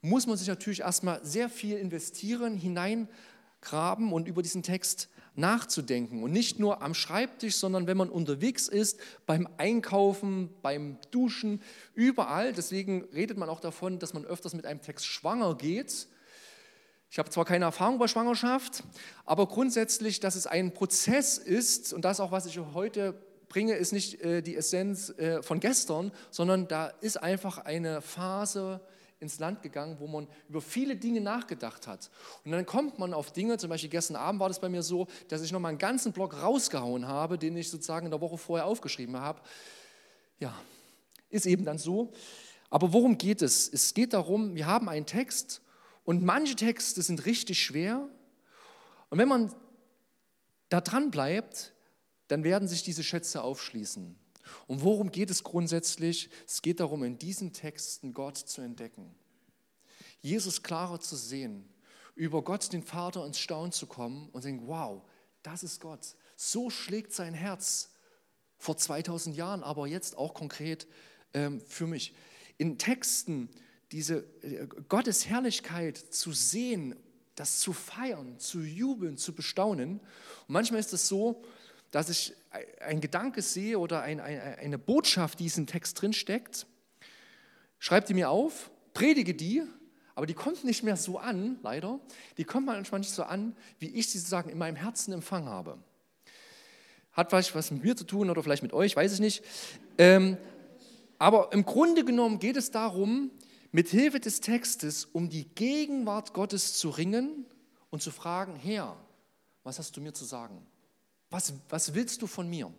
muss 0.00 0.26
man 0.26 0.36
sich 0.36 0.48
natürlich 0.48 0.80
erstmal 0.80 1.24
sehr 1.24 1.48
viel 1.48 1.78
investieren, 1.78 2.56
hineingraben 2.56 4.12
und 4.12 4.28
über 4.28 4.42
diesen 4.42 4.62
Text 4.62 5.08
nachzudenken. 5.34 6.22
Und 6.22 6.32
nicht 6.32 6.58
nur 6.58 6.82
am 6.82 6.94
Schreibtisch, 6.94 7.56
sondern 7.56 7.86
wenn 7.86 7.96
man 7.96 8.10
unterwegs 8.10 8.68
ist, 8.68 9.00
beim 9.26 9.48
Einkaufen, 9.56 10.50
beim 10.62 10.98
Duschen, 11.10 11.62
überall. 11.94 12.52
Deswegen 12.52 13.04
redet 13.12 13.36
man 13.36 13.48
auch 13.48 13.60
davon, 13.60 13.98
dass 13.98 14.14
man 14.14 14.24
öfters 14.24 14.54
mit 14.54 14.66
einem 14.66 14.82
Text 14.82 15.06
schwanger 15.06 15.56
geht 15.56 16.08
ich 17.14 17.18
habe 17.20 17.30
zwar 17.30 17.44
keine 17.44 17.66
Erfahrung 17.66 17.98
bei 18.00 18.08
Schwangerschaft, 18.08 18.82
aber 19.24 19.46
grundsätzlich, 19.46 20.18
dass 20.18 20.34
es 20.34 20.48
ein 20.48 20.74
Prozess 20.74 21.38
ist 21.38 21.92
und 21.92 22.04
das 22.04 22.18
auch, 22.18 22.32
was 22.32 22.44
ich 22.44 22.58
heute 22.58 23.14
bringe, 23.48 23.74
ist 23.74 23.92
nicht 23.92 24.20
äh, 24.22 24.42
die 24.42 24.56
Essenz 24.56 25.10
äh, 25.10 25.40
von 25.40 25.60
gestern, 25.60 26.10
sondern 26.32 26.66
da 26.66 26.88
ist 26.88 27.22
einfach 27.22 27.58
eine 27.58 28.02
Phase 28.02 28.80
ins 29.24 29.40
Land 29.40 29.62
gegangen, 29.62 29.96
wo 29.98 30.06
man 30.06 30.28
über 30.48 30.60
viele 30.60 30.94
Dinge 30.94 31.20
nachgedacht 31.20 31.86
hat. 31.86 32.10
Und 32.44 32.52
dann 32.52 32.64
kommt 32.64 32.98
man 32.98 33.12
auf 33.12 33.32
Dinge, 33.32 33.58
zum 33.58 33.70
Beispiel 33.70 33.90
gestern 33.90 34.16
Abend 34.16 34.40
war 34.40 34.48
das 34.48 34.60
bei 34.60 34.68
mir 34.68 34.82
so, 34.82 35.08
dass 35.28 35.42
ich 35.42 35.50
nochmal 35.50 35.70
einen 35.70 35.78
ganzen 35.78 36.12
Block 36.12 36.40
rausgehauen 36.40 37.08
habe, 37.08 37.38
den 37.38 37.56
ich 37.56 37.70
sozusagen 37.70 38.06
in 38.06 38.10
der 38.10 38.20
Woche 38.20 38.38
vorher 38.38 38.66
aufgeschrieben 38.66 39.16
habe. 39.16 39.40
Ja, 40.38 40.54
ist 41.30 41.46
eben 41.46 41.64
dann 41.64 41.78
so. 41.78 42.12
Aber 42.70 42.92
worum 42.92 43.18
geht 43.18 43.42
es? 43.42 43.68
Es 43.72 43.94
geht 43.94 44.12
darum, 44.12 44.54
wir 44.54 44.66
haben 44.66 44.88
einen 44.88 45.06
Text 45.06 45.62
und 46.04 46.22
manche 46.22 46.54
Texte 46.54 47.02
sind 47.02 47.26
richtig 47.26 47.62
schwer. 47.62 48.08
Und 49.10 49.18
wenn 49.18 49.28
man 49.28 49.52
da 50.68 50.80
dran 50.80 51.10
bleibt, 51.10 51.72
dann 52.28 52.44
werden 52.44 52.68
sich 52.68 52.82
diese 52.82 53.02
Schätze 53.02 53.42
aufschließen. 53.42 54.16
Und 54.66 54.82
worum 54.82 55.10
geht 55.10 55.30
es 55.30 55.42
grundsätzlich? 55.42 56.30
Es 56.46 56.62
geht 56.62 56.80
darum, 56.80 57.04
in 57.04 57.18
diesen 57.18 57.52
Texten 57.52 58.12
Gott 58.12 58.36
zu 58.36 58.60
entdecken. 58.60 59.14
Jesus 60.20 60.62
klarer 60.62 61.00
zu 61.00 61.16
sehen, 61.16 61.68
über 62.14 62.42
Gott, 62.42 62.72
den 62.72 62.82
Vater, 62.82 63.26
ins 63.26 63.38
Staunen 63.38 63.72
zu 63.72 63.86
kommen 63.86 64.28
und 64.30 64.44
denken, 64.44 64.66
wow, 64.66 65.02
das 65.42 65.62
ist 65.62 65.80
Gott. 65.80 66.14
So 66.36 66.70
schlägt 66.70 67.12
sein 67.12 67.34
Herz 67.34 67.90
vor 68.56 68.76
2000 68.76 69.36
Jahren, 69.36 69.62
aber 69.62 69.86
jetzt 69.86 70.16
auch 70.16 70.34
konkret 70.34 70.86
ähm, 71.34 71.60
für 71.60 71.86
mich. 71.86 72.14
In 72.56 72.78
Texten, 72.78 73.50
diese 73.92 74.24
äh, 74.42 74.66
Gottes 74.88 75.26
Herrlichkeit 75.26 75.98
zu 75.98 76.32
sehen, 76.32 76.96
das 77.34 77.58
zu 77.58 77.72
feiern, 77.72 78.38
zu 78.38 78.60
jubeln, 78.60 79.16
zu 79.16 79.34
bestaunen. 79.34 80.00
Und 80.00 80.52
manchmal 80.52 80.80
ist 80.80 80.92
es 80.92 81.08
so, 81.08 81.42
dass 81.94 82.08
ich 82.08 82.34
ein 82.80 83.00
Gedanke 83.00 83.40
sehe 83.40 83.78
oder 83.78 84.02
ein, 84.02 84.18
ein, 84.18 84.40
eine 84.40 84.78
Botschaft, 84.78 85.38
die 85.38 85.44
in 85.44 85.46
diesem 85.46 85.66
Text 85.68 86.02
drin 86.02 86.12
steckt, 86.12 86.66
schreibe 87.78 88.04
die 88.08 88.14
mir 88.14 88.30
auf, 88.30 88.72
predige 88.94 89.32
die, 89.32 89.62
aber 90.16 90.26
die 90.26 90.34
kommt 90.34 90.64
nicht 90.64 90.82
mehr 90.82 90.96
so 90.96 91.18
an, 91.18 91.56
leider. 91.62 92.00
Die 92.36 92.42
kommt 92.42 92.66
manchmal 92.66 92.98
nicht 92.98 93.12
so 93.12 93.22
an, 93.22 93.54
wie 93.78 93.90
ich 93.90 94.08
sie 94.08 94.18
sozusagen 94.18 94.50
in 94.50 94.58
meinem 94.58 94.74
Herzen 94.74 95.12
empfangen 95.12 95.48
habe. 95.48 95.78
Hat 97.12 97.30
vielleicht 97.30 97.54
was 97.54 97.70
mit 97.70 97.84
mir 97.84 97.96
zu 97.96 98.04
tun 98.04 98.28
oder 98.28 98.42
vielleicht 98.42 98.64
mit 98.64 98.72
euch, 98.72 98.96
weiß 98.96 99.12
ich 99.12 99.20
nicht. 99.20 99.44
Ähm, 99.96 100.36
aber 101.18 101.52
im 101.52 101.64
Grunde 101.64 102.04
genommen 102.04 102.40
geht 102.40 102.56
es 102.56 102.72
darum, 102.72 103.30
mit 103.70 103.88
Hilfe 103.88 104.18
des 104.18 104.40
Textes 104.40 105.04
um 105.04 105.30
die 105.30 105.44
Gegenwart 105.44 106.32
Gottes 106.32 106.74
zu 106.74 106.90
ringen 106.90 107.46
und 107.90 108.02
zu 108.02 108.10
fragen, 108.10 108.56
Herr, 108.56 108.96
was 109.62 109.78
hast 109.78 109.96
du 109.96 110.00
mir 110.00 110.12
zu 110.12 110.24
sagen? 110.24 110.66
Was, 111.34 111.52
was 111.68 111.94
willst 111.94 112.22
du 112.22 112.28
von 112.28 112.48
mir? 112.48 112.72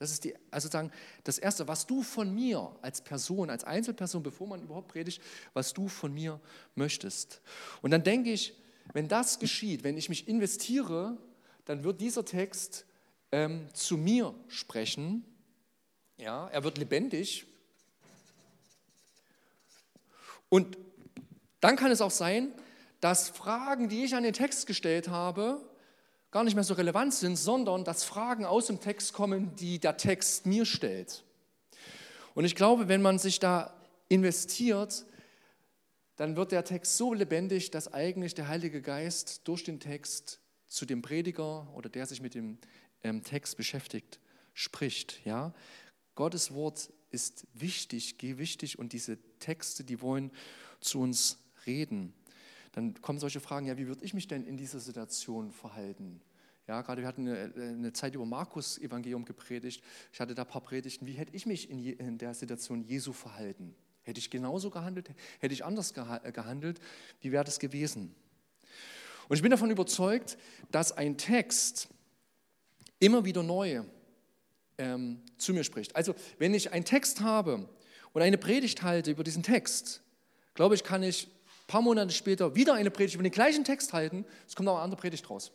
Das 0.00 0.10
ist 0.10 0.24
die, 0.24 0.34
also 0.50 0.68
sagen, 0.68 0.90
das 1.22 1.38
Erste, 1.38 1.68
was 1.68 1.86
du 1.86 2.02
von 2.02 2.34
mir 2.34 2.76
als 2.82 3.00
Person, 3.00 3.50
als 3.50 3.62
Einzelperson, 3.62 4.20
bevor 4.20 4.48
man 4.48 4.60
überhaupt 4.60 4.88
predigt, 4.88 5.22
was 5.54 5.74
du 5.74 5.86
von 5.86 6.12
mir 6.12 6.40
möchtest. 6.74 7.40
Und 7.80 7.92
dann 7.92 8.02
denke 8.02 8.32
ich, 8.32 8.52
wenn 8.94 9.06
das 9.06 9.38
geschieht, 9.38 9.84
wenn 9.84 9.96
ich 9.96 10.08
mich 10.08 10.26
investiere, 10.26 11.16
dann 11.66 11.84
wird 11.84 12.00
dieser 12.00 12.24
Text 12.24 12.84
ähm, 13.30 13.68
zu 13.74 13.96
mir 13.96 14.34
sprechen. 14.48 15.24
Ja, 16.16 16.48
er 16.48 16.64
wird 16.64 16.78
lebendig, 16.78 17.46
und 20.48 20.76
dann 21.60 21.76
kann 21.76 21.92
es 21.92 22.00
auch 22.00 22.10
sein, 22.10 22.52
dass 23.00 23.28
Fragen, 23.28 23.88
die 23.88 24.04
ich 24.04 24.16
an 24.16 24.24
den 24.24 24.32
Text 24.32 24.66
gestellt 24.66 25.08
habe, 25.08 25.60
gar 26.30 26.44
nicht 26.44 26.54
mehr 26.54 26.64
so 26.64 26.74
relevant 26.74 27.14
sind, 27.14 27.36
sondern 27.36 27.84
dass 27.84 28.04
Fragen 28.04 28.44
aus 28.44 28.66
dem 28.66 28.80
Text 28.80 29.12
kommen, 29.12 29.54
die 29.56 29.78
der 29.78 29.96
Text 29.96 30.46
mir 30.46 30.66
stellt. 30.66 31.24
Und 32.34 32.44
ich 32.44 32.54
glaube, 32.54 32.88
wenn 32.88 33.02
man 33.02 33.18
sich 33.18 33.40
da 33.40 33.74
investiert, 34.08 35.04
dann 36.16 36.36
wird 36.36 36.52
der 36.52 36.64
Text 36.64 36.96
so 36.96 37.14
lebendig, 37.14 37.70
dass 37.70 37.92
eigentlich 37.92 38.34
der 38.34 38.48
Heilige 38.48 38.82
Geist 38.82 39.42
durch 39.44 39.64
den 39.64 39.80
Text 39.80 40.40
zu 40.66 40.84
dem 40.84 41.00
Prediger 41.00 41.72
oder 41.74 41.88
der 41.88 42.06
sich 42.06 42.20
mit 42.20 42.34
dem 42.34 42.58
ähm, 43.02 43.22
Text 43.22 43.56
beschäftigt, 43.56 44.20
spricht. 44.52 45.24
Ja? 45.24 45.54
Gottes 46.14 46.52
Wort 46.52 46.92
ist 47.10 47.46
wichtig, 47.54 48.16
wichtig 48.20 48.78
und 48.78 48.92
diese 48.92 49.18
Texte, 49.38 49.84
die 49.84 50.02
wollen 50.02 50.30
zu 50.80 51.00
uns 51.00 51.38
reden. 51.66 52.12
Dann 52.72 53.00
kommen 53.00 53.18
solche 53.18 53.40
Fragen, 53.40 53.66
ja, 53.66 53.76
wie 53.78 53.86
würde 53.86 54.04
ich 54.04 54.14
mich 54.14 54.28
denn 54.28 54.44
in 54.44 54.56
dieser 54.56 54.80
Situation 54.80 55.52
verhalten? 55.52 56.20
Ja, 56.66 56.82
gerade 56.82 57.00
wir 57.00 57.08
hatten 57.08 57.26
eine, 57.26 57.52
eine 57.56 57.92
Zeit 57.94 58.14
über 58.14 58.26
Markus 58.26 58.78
Evangelium 58.78 59.24
gepredigt. 59.24 59.82
Ich 60.12 60.20
hatte 60.20 60.34
da 60.34 60.42
ein 60.42 60.48
paar 60.48 60.60
Predigten. 60.60 61.06
Wie 61.06 61.12
hätte 61.12 61.34
ich 61.34 61.46
mich 61.46 61.70
in, 61.70 61.78
je, 61.78 61.92
in 61.92 62.18
der 62.18 62.34
Situation 62.34 62.82
Jesu 62.82 63.14
verhalten? 63.14 63.74
Hätte 64.02 64.18
ich 64.18 64.30
genauso 64.30 64.70
gehandelt? 64.70 65.10
Hätte 65.38 65.54
ich 65.54 65.64
anders 65.64 65.94
gehandelt? 65.94 66.80
Wie 67.20 67.32
wäre 67.32 67.44
das 67.44 67.58
gewesen? 67.58 68.14
Und 69.28 69.36
ich 69.36 69.42
bin 69.42 69.50
davon 69.50 69.70
überzeugt, 69.70 70.36
dass 70.70 70.92
ein 70.92 71.16
Text 71.16 71.88
immer 72.98 73.24
wieder 73.24 73.42
neu 73.42 73.82
ähm, 74.78 75.22
zu 75.36 75.52
mir 75.52 75.64
spricht. 75.64 75.96
Also 75.96 76.14
wenn 76.38 76.54
ich 76.54 76.72
einen 76.72 76.84
Text 76.84 77.20
habe 77.20 77.68
und 78.12 78.22
eine 78.22 78.38
Predigt 78.38 78.82
halte 78.82 79.10
über 79.10 79.24
diesen 79.24 79.42
Text, 79.42 80.02
glaube 80.54 80.74
ich, 80.74 80.84
kann 80.84 81.02
ich 81.02 81.28
ein 81.68 81.72
paar 81.72 81.82
Monate 81.82 82.14
später 82.14 82.54
wieder 82.54 82.72
eine 82.72 82.90
Predigt 82.90 83.14
über 83.14 83.22
den 83.22 83.30
gleichen 83.30 83.62
Text 83.62 83.92
halten, 83.92 84.24
es 84.46 84.56
kommt 84.56 84.70
aber 84.70 84.78
eine 84.78 84.84
andere 84.84 84.98
Predigt 84.98 85.28
raus. 85.28 85.52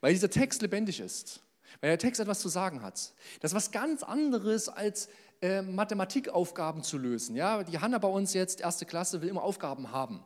Weil 0.00 0.14
dieser 0.14 0.30
Text 0.30 0.62
lebendig 0.62 1.00
ist. 1.00 1.40
weil 1.82 1.90
der 1.90 1.98
Text 1.98 2.18
etwas 2.18 2.40
zu 2.40 2.48
sagen 2.48 2.80
hat. 2.80 2.94
Das 3.40 3.52
ist 3.52 3.54
was 3.54 3.70
ganz 3.72 4.02
anderes 4.02 4.70
als 4.70 5.10
äh, 5.42 5.60
Mathematikaufgaben 5.60 6.82
zu 6.82 6.96
lösen. 6.96 7.36
Ja, 7.36 7.62
die 7.62 7.78
Hanna 7.78 7.98
bei 7.98 8.08
uns 8.08 8.32
jetzt, 8.32 8.62
erste 8.62 8.86
Klasse, 8.86 9.20
will 9.20 9.28
immer 9.28 9.42
Aufgaben 9.42 9.92
haben. 9.92 10.24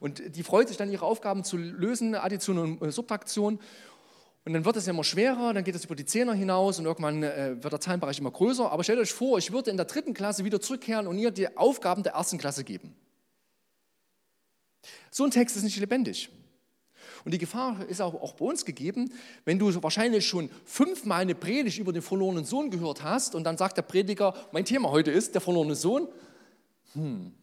Und 0.00 0.34
die 0.34 0.42
freut 0.42 0.68
sich 0.68 0.78
dann, 0.78 0.90
ihre 0.90 1.04
Aufgaben 1.04 1.44
zu 1.44 1.58
lösen, 1.58 2.14
Addition 2.14 2.56
und 2.56 2.82
äh, 2.82 2.90
Subtraktion. 2.90 3.60
Und 4.46 4.54
dann 4.54 4.64
wird 4.64 4.76
es 4.76 4.86
ja 4.86 4.94
immer 4.94 5.04
schwerer, 5.04 5.52
dann 5.52 5.62
geht 5.62 5.74
es 5.74 5.84
über 5.84 5.94
die 5.94 6.06
Zehner 6.06 6.32
hinaus 6.32 6.78
und 6.78 6.86
irgendwann 6.86 7.22
äh, 7.22 7.62
wird 7.62 7.70
der 7.70 7.80
Zahlenbereich 7.80 8.18
immer 8.18 8.30
größer. 8.30 8.72
Aber 8.72 8.82
stellt 8.82 8.98
euch 8.98 9.12
vor, 9.12 9.36
ich 9.36 9.52
würde 9.52 9.70
in 9.70 9.76
der 9.76 9.84
dritten 9.84 10.14
Klasse 10.14 10.46
wieder 10.46 10.58
zurückkehren 10.58 11.06
und 11.06 11.18
ihr 11.18 11.30
die 11.30 11.54
Aufgaben 11.58 12.02
der 12.02 12.14
ersten 12.14 12.38
Klasse 12.38 12.64
geben. 12.64 12.96
So 15.10 15.24
ein 15.24 15.30
Text 15.30 15.56
ist 15.56 15.62
nicht 15.62 15.78
lebendig. 15.78 16.30
Und 17.24 17.32
die 17.32 17.38
Gefahr 17.38 17.86
ist 17.88 18.00
auch, 18.00 18.34
bei 18.34 18.44
uns 18.44 18.64
gegeben, 18.64 19.12
wenn 19.44 19.58
du 19.58 19.82
wahrscheinlich 19.82 20.26
schon 20.26 20.50
fünfmal 20.64 21.22
eine 21.22 21.34
Predigt 21.34 21.78
über 21.78 21.92
den 21.92 22.02
verlorenen 22.02 22.44
Sohn 22.44 22.70
gehört 22.70 23.02
hast 23.02 23.34
und 23.34 23.44
dann 23.44 23.58
sagt 23.58 23.76
der 23.76 23.82
Prediger, 23.82 24.34
mein 24.52 24.64
Thema 24.64 24.90
heute 24.90 25.10
ist 25.10 25.34
der 25.34 25.40
verlorene 25.40 25.74
Sohn. 25.74 26.08
Hm. 26.94 27.34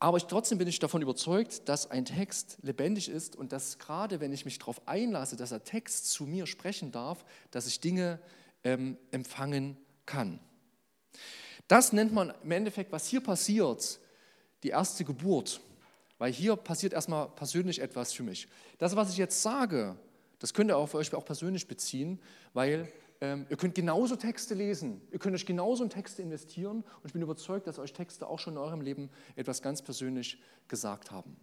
Aber 0.00 0.16
ich, 0.16 0.24
trotzdem 0.24 0.58
bin 0.58 0.68
ich 0.68 0.78
davon 0.78 1.02
überzeugt, 1.02 1.68
dass 1.68 1.90
ein 1.90 2.04
Text 2.04 2.58
lebendig 2.62 3.08
ist 3.08 3.34
und 3.34 3.52
dass 3.52 3.78
gerade 3.78 4.20
wenn 4.20 4.32
ich 4.32 4.44
mich 4.44 4.58
darauf 4.58 4.86
einlasse, 4.86 5.36
dass 5.36 5.50
der 5.50 5.64
Text 5.64 6.10
zu 6.10 6.24
mir 6.24 6.46
sprechen 6.46 6.92
darf, 6.92 7.24
dass 7.50 7.66
ich 7.66 7.80
Dinge 7.80 8.20
ähm, 8.62 8.96
empfangen 9.10 9.76
kann. 10.06 10.38
Das 11.66 11.92
nennt 11.92 12.12
man 12.12 12.32
im 12.42 12.50
Endeffekt, 12.50 12.92
was 12.92 13.08
hier 13.08 13.20
passiert, 13.20 13.98
die 14.62 14.68
erste 14.68 15.04
Geburt. 15.04 15.60
Weil 16.18 16.32
hier 16.32 16.56
passiert 16.56 16.92
erstmal 16.92 17.28
persönlich 17.28 17.80
etwas 17.80 18.12
für 18.12 18.22
mich. 18.22 18.48
Das, 18.78 18.96
was 18.96 19.10
ich 19.10 19.16
jetzt 19.16 19.40
sage, 19.42 19.96
das 20.38 20.52
könnt 20.52 20.70
ihr 20.70 20.76
auch 20.76 20.88
für 20.88 20.98
euch 20.98 21.14
auch 21.14 21.24
persönlich 21.24 21.68
beziehen, 21.68 22.20
weil 22.52 22.92
ähm, 23.20 23.46
ihr 23.50 23.56
könnt 23.56 23.74
genauso 23.74 24.16
Texte 24.16 24.54
lesen, 24.54 25.00
ihr 25.10 25.18
könnt 25.18 25.34
euch 25.34 25.46
genauso 25.46 25.82
in 25.82 25.90
Texte 25.90 26.22
investieren 26.22 26.78
und 26.78 27.06
ich 27.06 27.12
bin 27.12 27.22
überzeugt, 27.22 27.66
dass 27.66 27.78
euch 27.78 27.92
Texte 27.92 28.26
auch 28.28 28.38
schon 28.38 28.54
in 28.54 28.58
eurem 28.58 28.80
Leben 28.80 29.10
etwas 29.34 29.62
ganz 29.62 29.82
persönlich 29.82 30.40
gesagt 30.68 31.10
haben. 31.10 31.36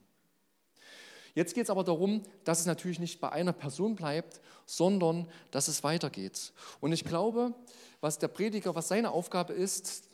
Jetzt 1.34 1.54
geht 1.54 1.66
es 1.66 1.70
aber 1.70 1.84
darum, 1.84 2.24
dass 2.46 2.62
es 2.62 2.66
natürlich 2.66 3.00
nicht 3.00 3.20
bei 3.20 3.30
einer 3.30 3.52
Person 3.52 3.96
bleibt, 3.96 4.40
sondern 4.66 5.28
dass 5.52 5.68
es 5.68 5.84
weitergeht. 5.84 6.54
Und 6.80 6.94
ich 6.94 7.04
glaube, 7.04 7.54
was 8.00 8.20
der 8.20 8.30
Prediger, 8.30 8.74
was 8.74 8.88
seine 8.88 9.12
Aufgabe 9.12 9.52
ist, 9.52 10.08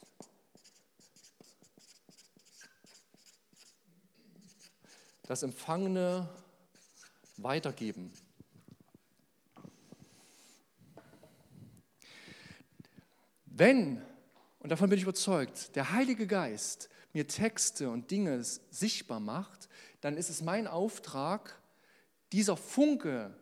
das 5.31 5.43
Empfangene 5.43 6.27
weitergeben. 7.37 8.11
Wenn, 13.45 14.01
und 14.59 14.71
davon 14.73 14.89
bin 14.89 14.97
ich 14.97 15.03
überzeugt, 15.03 15.73
der 15.77 15.93
Heilige 15.93 16.27
Geist 16.27 16.89
mir 17.13 17.29
Texte 17.29 17.89
und 17.89 18.11
Dinge 18.11 18.43
sichtbar 18.43 19.21
macht, 19.21 19.69
dann 20.01 20.17
ist 20.17 20.29
es 20.29 20.41
mein 20.41 20.67
Auftrag, 20.67 21.61
dieser 22.33 22.57
Funke, 22.57 23.33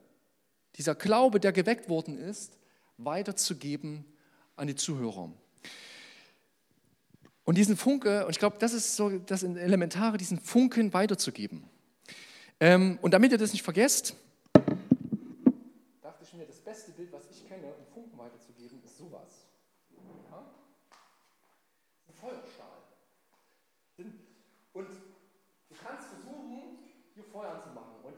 dieser 0.76 0.94
Glaube, 0.94 1.40
der 1.40 1.54
geweckt 1.54 1.90
worden 1.90 2.20
ist, 2.20 2.60
weiterzugeben 2.98 4.06
an 4.56 4.68
die 4.68 4.76
Zuhörer. 4.76 5.34
Und 7.46 7.58
diesen 7.58 7.76
Funke, 7.76 8.26
und 8.28 8.32
ich 8.32 8.38
glaube, 8.38 8.58
das 8.60 8.74
ist 8.74 8.96
so 8.96 9.10
das 9.10 9.42
Elementare, 9.42 10.20
diesen 10.20 10.40
Funken 10.40 10.94
weiterzugeben. 10.94 11.68
Ähm, 12.60 13.00
und 13.02 13.14
damit 13.14 13.32
ihr 13.32 13.38
das 13.38 13.54
nicht 13.54 13.64
vergesst, 13.64 14.16
dachte 16.02 16.24
ich 16.24 16.34
mir, 16.34 16.46
das 16.46 16.60
beste 16.60 16.92
Bild, 16.92 17.12
was 17.14 17.30
ich 17.32 17.48
kenne, 17.48 17.74
um 17.74 17.86
Funken 17.94 18.18
weiterzugeben, 18.18 18.84
ist 18.84 18.98
sowas. 18.98 19.46
Ein 22.08 22.14
Feuerstahl. 22.16 22.80
Und 24.74 24.90
du 25.70 25.76
kannst 25.82 26.10
versuchen, 26.10 26.80
hier 27.14 27.24
Feuer 27.24 27.52
anzumachen. 27.52 28.04
Und 28.04 28.16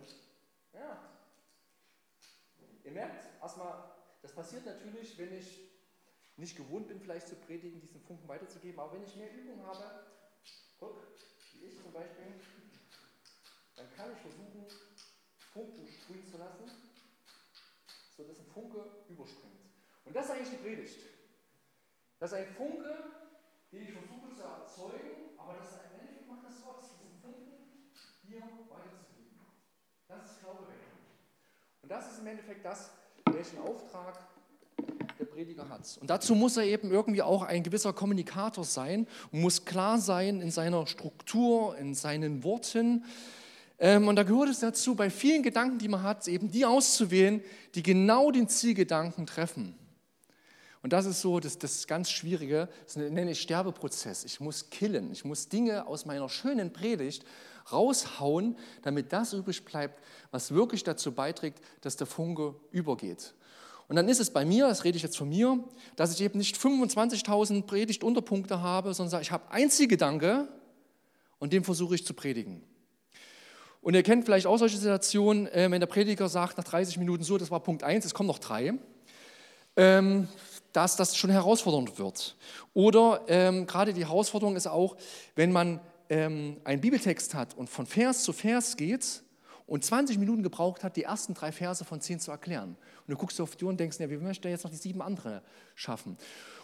ja, 0.74 1.10
ihr 2.84 2.92
merkt 2.92 3.26
erstmal, 3.42 3.92
das 4.22 4.34
passiert 4.34 4.66
natürlich, 4.66 5.18
wenn 5.18 5.34
ich 5.38 5.72
nicht 6.38 6.58
gewohnt 6.58 6.88
bin, 6.88 7.00
vielleicht 7.00 7.28
zu 7.28 7.36
predigen, 7.36 7.80
diesen 7.80 8.02
Funken 8.02 8.28
weiterzugeben. 8.28 8.80
Aber 8.80 8.94
wenn 8.94 9.04
ich 9.04 9.16
mehr 9.16 9.32
Übung 9.34 9.66
habe, 9.66 9.84
guck, 10.80 11.00
wie 11.54 11.66
ich 11.66 11.78
zum 11.82 11.92
Beispiel, 11.92 12.26
dann 13.76 13.88
kann 13.96 14.12
ich 14.14 14.20
versuchen, 14.20 14.66
Funken 15.54 15.88
sprühen 15.88 16.26
zu 16.26 16.38
lassen, 16.38 16.70
sodass 18.16 18.40
ein 18.40 18.46
Funke 18.54 18.80
überspringt. 19.10 19.62
Und 20.06 20.16
das 20.16 20.26
ist 20.26 20.32
eigentlich 20.32 20.50
die 20.50 20.64
Predigt. 20.64 21.00
Das 22.20 22.32
ist 22.32 22.38
ein 22.38 22.54
Funke, 22.56 22.94
den 23.72 23.84
ich 23.84 23.92
versuche 23.92 24.36
zu 24.36 24.44
erzeugen, 24.44 25.38
aber 25.38 25.56
das 25.56 25.74
im 25.74 26.00
Endeffekt 26.00 26.28
macht 26.30 26.46
das 26.46 26.62
Gott, 26.64 26.84
diesen 27.02 27.20
Funken 27.22 27.92
hier 28.28 28.42
weiterzugeben. 28.70 29.40
Das 30.08 30.32
ist 30.32 30.40
Glaube 30.40 30.68
Und 31.82 31.90
das 31.90 32.12
ist 32.12 32.20
im 32.20 32.28
Endeffekt 32.28 32.66
das, 32.66 32.92
welchen 33.32 33.60
Auftrag 33.60 34.20
der 35.20 35.26
Prediger 35.26 35.68
hat. 35.70 35.98
Und 36.00 36.10
dazu 36.10 36.36
muss 36.36 36.58
er 36.58 36.64
eben 36.64 36.92
irgendwie 36.92 37.22
auch 37.22 37.44
ein 37.44 37.64
gewisser 37.64 37.94
Kommunikator 37.94 38.64
sein 38.64 39.08
und 39.32 39.42
muss 39.42 39.66
klar 39.66 40.00
sein 40.00 40.42
in 40.42 40.52
seiner 40.52 40.88
Struktur, 40.88 41.78
in 41.78 41.94
seinen 41.94 42.44
Worten, 42.44 43.06
und 43.82 44.16
da 44.16 44.24
gehört 44.24 44.50
es 44.50 44.60
dazu, 44.60 44.94
bei 44.94 45.10
vielen 45.10 45.42
Gedanken, 45.42 45.80
die 45.80 45.88
man 45.88 46.04
hat, 46.04 46.28
eben 46.28 46.52
die 46.52 46.66
auszuwählen, 46.66 47.42
die 47.74 47.82
genau 47.82 48.30
den 48.30 48.48
Zielgedanken 48.48 49.26
treffen. 49.26 49.76
Und 50.84 50.94
das 50.94 51.06
ist 51.06 51.22
so 51.22 51.40
das, 51.40 51.58
das 51.58 51.88
ganz 51.88 52.10
Schwierige, 52.12 52.70
das 52.86 52.96
nenne 52.96 53.32
ich 53.32 53.42
Sterbeprozess. 53.42 54.24
Ich 54.24 54.40
muss 54.40 54.70
killen, 54.70 55.12
ich 55.12 55.26
muss 55.26 55.50
Dinge 55.50 55.88
aus 55.88 56.06
meiner 56.06 56.30
schönen 56.30 56.74
Predigt 56.74 57.24
raushauen, 57.72 58.56
damit 58.84 59.14
das 59.14 59.34
übrig 59.34 59.66
bleibt, 59.66 60.00
was 60.32 60.52
wirklich 60.52 60.84
dazu 60.84 61.12
beiträgt, 61.12 61.60
dass 61.82 61.98
der 61.98 62.08
Funke 62.08 62.56
übergeht. 62.72 63.34
Und 63.88 63.96
dann 63.96 64.08
ist 64.10 64.20
es 64.20 64.32
bei 64.32 64.46
mir, 64.46 64.68
das 64.68 64.84
rede 64.84 64.96
ich 64.96 65.04
jetzt 65.04 65.18
von 65.18 65.30
mir, 65.30 65.64
dass 65.96 66.14
ich 66.14 66.22
eben 66.22 66.38
nicht 66.38 66.56
25.000 66.56 67.64
Predigtunterpunkte 67.64 68.62
habe, 68.62 68.94
sondern 68.94 69.22
ich 69.22 69.32
habe 69.32 69.52
ein 69.52 69.70
Zielgedanke 69.70 70.48
und 71.40 71.52
den 71.52 71.64
versuche 71.64 71.96
ich 71.96 72.06
zu 72.06 72.14
predigen. 72.14 72.64
Und 73.82 73.96
ihr 73.96 74.04
kennt 74.04 74.26
vielleicht 74.26 74.46
auch 74.46 74.58
solche 74.58 74.78
Situationen, 74.78 75.48
äh, 75.48 75.70
wenn 75.70 75.80
der 75.80 75.88
Prediger 75.88 76.30
sagt 76.30 76.58
nach 76.58 76.64
30 76.64 76.98
Minuten 76.98 77.24
so, 77.24 77.38
das 77.38 77.50
war 77.50 77.60
Punkt 77.60 77.84
1, 77.84 78.06
es 78.06 78.14
kommen 78.14 78.28
noch 78.28 78.40
drei, 78.40 78.74
ähm, 79.76 80.28
dass 80.72 80.96
das 80.96 81.18
schon 81.18 81.32
herausfordernd 81.32 81.98
wird. 81.98 82.36
Oder 82.74 83.22
ähm, 83.28 83.66
gerade 83.66 83.94
die 83.94 84.06
Herausforderung 84.06 84.56
ist 84.56 84.68
auch, 84.68 84.96
wenn 85.36 85.52
man 85.52 85.80
ähm, 86.10 86.58
einen 86.64 86.82
Bibeltext 86.82 87.34
hat 87.34 87.58
und 87.58 87.70
von 87.70 87.88
Vers 87.88 88.24
zu 88.24 88.34
Vers 88.34 88.78
geht 88.78 89.24
und 89.66 89.84
20 89.84 90.20
Minuten 90.20 90.44
gebraucht 90.44 90.84
hat, 90.84 90.96
die 90.96 91.04
ersten 91.04 91.34
drei 91.34 91.52
Verse 91.52 91.84
von 91.84 92.02
zehn 92.02 92.20
zu 92.20 92.30
erklären. 92.30 92.76
Und 93.08 93.12
du 93.12 93.16
guckst 93.16 93.42
auf 93.42 93.56
die 93.56 93.64
Uhr 93.64 93.72
und 93.72 93.80
denkst, 93.80 94.00
ja, 94.00 94.10
wie 94.10 94.18
möchte 94.18 94.48
er 94.48 94.52
jetzt 94.52 94.64
noch 94.64 94.72
die 94.72 94.78
sieben 94.78 95.02
andere 95.02 95.42
schaffen? 95.76 96.18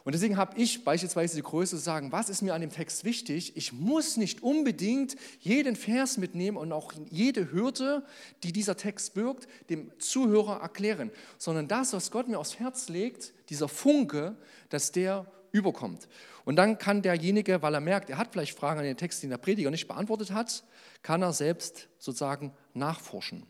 Und 0.07 0.13
deswegen 0.13 0.37
habe 0.37 0.57
ich 0.57 0.85
beispielsweise 0.85 1.35
die 1.35 1.43
Größe 1.43 1.75
zu 1.75 1.81
sagen, 1.83 2.13
was 2.13 2.29
ist 2.29 2.41
mir 2.41 2.53
an 2.53 2.61
dem 2.61 2.71
Text 2.71 3.03
wichtig? 3.03 3.57
Ich 3.57 3.73
muss 3.73 4.15
nicht 4.15 4.41
unbedingt 4.41 5.17
jeden 5.41 5.75
Vers 5.75 6.15
mitnehmen 6.15 6.55
und 6.55 6.71
auch 6.71 6.93
jede 7.09 7.51
Hürde, 7.51 8.05
die 8.41 8.53
dieser 8.53 8.77
Text 8.77 9.15
birgt, 9.15 9.49
dem 9.69 9.91
Zuhörer 9.99 10.61
erklären, 10.61 11.11
sondern 11.37 11.67
das, 11.67 11.91
was 11.91 12.09
Gott 12.09 12.29
mir 12.29 12.39
aufs 12.39 12.57
Herz 12.57 12.87
legt, 12.87 13.33
dieser 13.49 13.67
Funke, 13.67 14.37
dass 14.69 14.93
der 14.93 15.29
überkommt. 15.51 16.07
Und 16.45 16.55
dann 16.55 16.77
kann 16.77 17.01
derjenige, 17.01 17.61
weil 17.61 17.73
er 17.73 17.81
merkt, 17.81 18.09
er 18.09 18.17
hat 18.17 18.29
vielleicht 18.31 18.57
Fragen 18.57 18.79
an 18.79 18.85
den 18.85 18.95
Text, 18.95 19.23
den 19.23 19.31
der 19.31 19.37
Prediger 19.37 19.71
nicht 19.71 19.89
beantwortet 19.89 20.31
hat, 20.31 20.63
kann 21.03 21.21
er 21.21 21.33
selbst 21.33 21.89
sozusagen 21.97 22.53
nachforschen. 22.73 23.45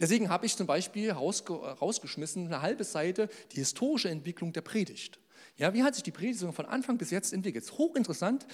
Deswegen 0.00 0.28
habe 0.28 0.44
ich 0.44 0.54
zum 0.54 0.66
Beispiel 0.66 1.12
rausgeschmissen 1.12 2.44
eine 2.44 2.60
halbe 2.60 2.84
Seite 2.84 3.30
die 3.52 3.60
historische 3.60 4.10
Entwicklung 4.10 4.52
der 4.52 4.60
Predigt. 4.60 5.18
Ja, 5.58 5.72
wie 5.72 5.82
hat 5.82 5.94
sich 5.94 6.04
die 6.04 6.10
Predigt 6.10 6.40
von 6.40 6.66
Anfang 6.66 6.98
bis 6.98 7.10
jetzt 7.10 7.32
entwickelt? 7.32 7.64
Hochinteressant, 7.78 8.46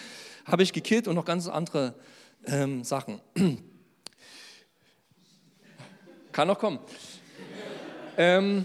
habe 0.45 0.62
ich 0.62 0.73
gekillt 0.73 1.09
und 1.09 1.17
noch 1.17 1.25
ganz 1.25 1.49
andere 1.49 1.97
ähm, 2.47 2.85
Sachen. 2.85 3.21
Kann 6.33 6.47
noch 6.47 6.61
kommen. 6.61 6.79
ähm, 8.17 8.65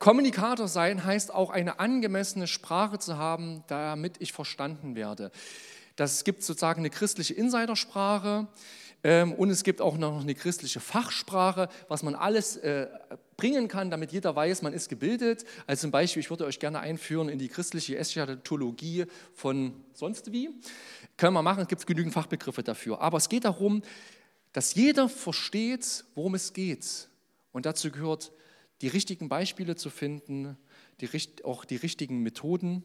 Kommunikator 0.00 0.66
sein 0.66 1.04
heißt 1.04 1.32
auch 1.32 1.50
eine 1.50 1.78
angemessene 1.78 2.48
Sprache 2.48 2.98
zu 2.98 3.16
haben, 3.16 3.62
damit 3.68 4.16
ich 4.18 4.32
verstanden 4.32 4.96
werde. 4.96 5.30
Das 5.94 6.24
gibt 6.24 6.42
sozusagen 6.42 6.80
eine 6.80 6.90
christliche 6.90 7.34
Insidersprache 7.34 8.48
ähm, 9.04 9.34
und 9.34 9.50
es 9.50 9.62
gibt 9.62 9.80
auch 9.80 9.98
noch 9.98 10.22
eine 10.22 10.34
christliche 10.34 10.80
Fachsprache, 10.80 11.68
was 11.86 12.02
man 12.02 12.16
alles 12.16 12.56
äh, 12.56 12.88
bringen 13.40 13.68
kann, 13.68 13.90
damit 13.90 14.12
jeder 14.12 14.36
weiß, 14.36 14.60
man 14.60 14.74
ist 14.74 14.90
gebildet. 14.90 15.46
Also 15.66 15.82
zum 15.82 15.90
Beispiel, 15.90 16.20
ich 16.20 16.28
würde 16.28 16.44
euch 16.44 16.58
gerne 16.58 16.80
einführen 16.80 17.30
in 17.30 17.38
die 17.38 17.48
christliche 17.48 17.96
Eschatologie 17.96 19.06
von 19.32 19.72
sonst 19.94 20.30
wie. 20.30 20.50
Können 21.16 21.32
wir 21.32 21.40
machen, 21.40 21.62
es 21.62 21.68
gibt 21.68 21.86
genügend 21.86 22.12
Fachbegriffe 22.12 22.62
dafür. 22.62 23.00
Aber 23.00 23.16
es 23.16 23.30
geht 23.30 23.46
darum, 23.46 23.82
dass 24.52 24.74
jeder 24.74 25.08
versteht, 25.08 26.04
worum 26.14 26.34
es 26.34 26.52
geht. 26.52 27.08
Und 27.52 27.64
dazu 27.64 27.90
gehört 27.90 28.30
die 28.82 28.88
richtigen 28.88 29.30
Beispiele 29.30 29.74
zu 29.74 29.88
finden, 29.88 30.58
die, 31.00 31.08
auch 31.42 31.64
die 31.64 31.76
richtigen 31.76 32.22
Methoden. 32.22 32.84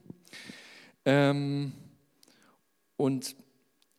Ähm, 1.04 1.74
und 2.96 3.36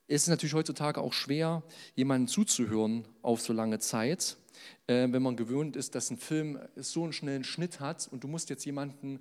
es 0.09 0.23
ist 0.23 0.29
natürlich 0.29 0.55
heutzutage 0.55 1.03
auch 1.03 1.13
schwer, 1.13 1.63
jemandem 1.97 2.29
zuzuhören 2.29 3.07
auf 3.21 3.43
so 3.43 3.53
lange 3.53 3.79
Zeit, 3.79 4.39
äh, 4.87 5.07
wenn 5.11 5.23
man 5.23 5.37
gewöhnt 5.37 5.77
ist, 5.77 5.95
dass 5.95 6.11
ein 6.11 6.19
Film 6.19 6.59
so 6.77 7.05
einen 7.05 7.13
schnellen 7.13 7.45
Schnitt 7.45 7.81
hat 7.81 8.09
und 8.11 8.25
du 8.25 8.29
musst 8.29 8.51
jetzt 8.51 8.65
jemanden 8.65 9.21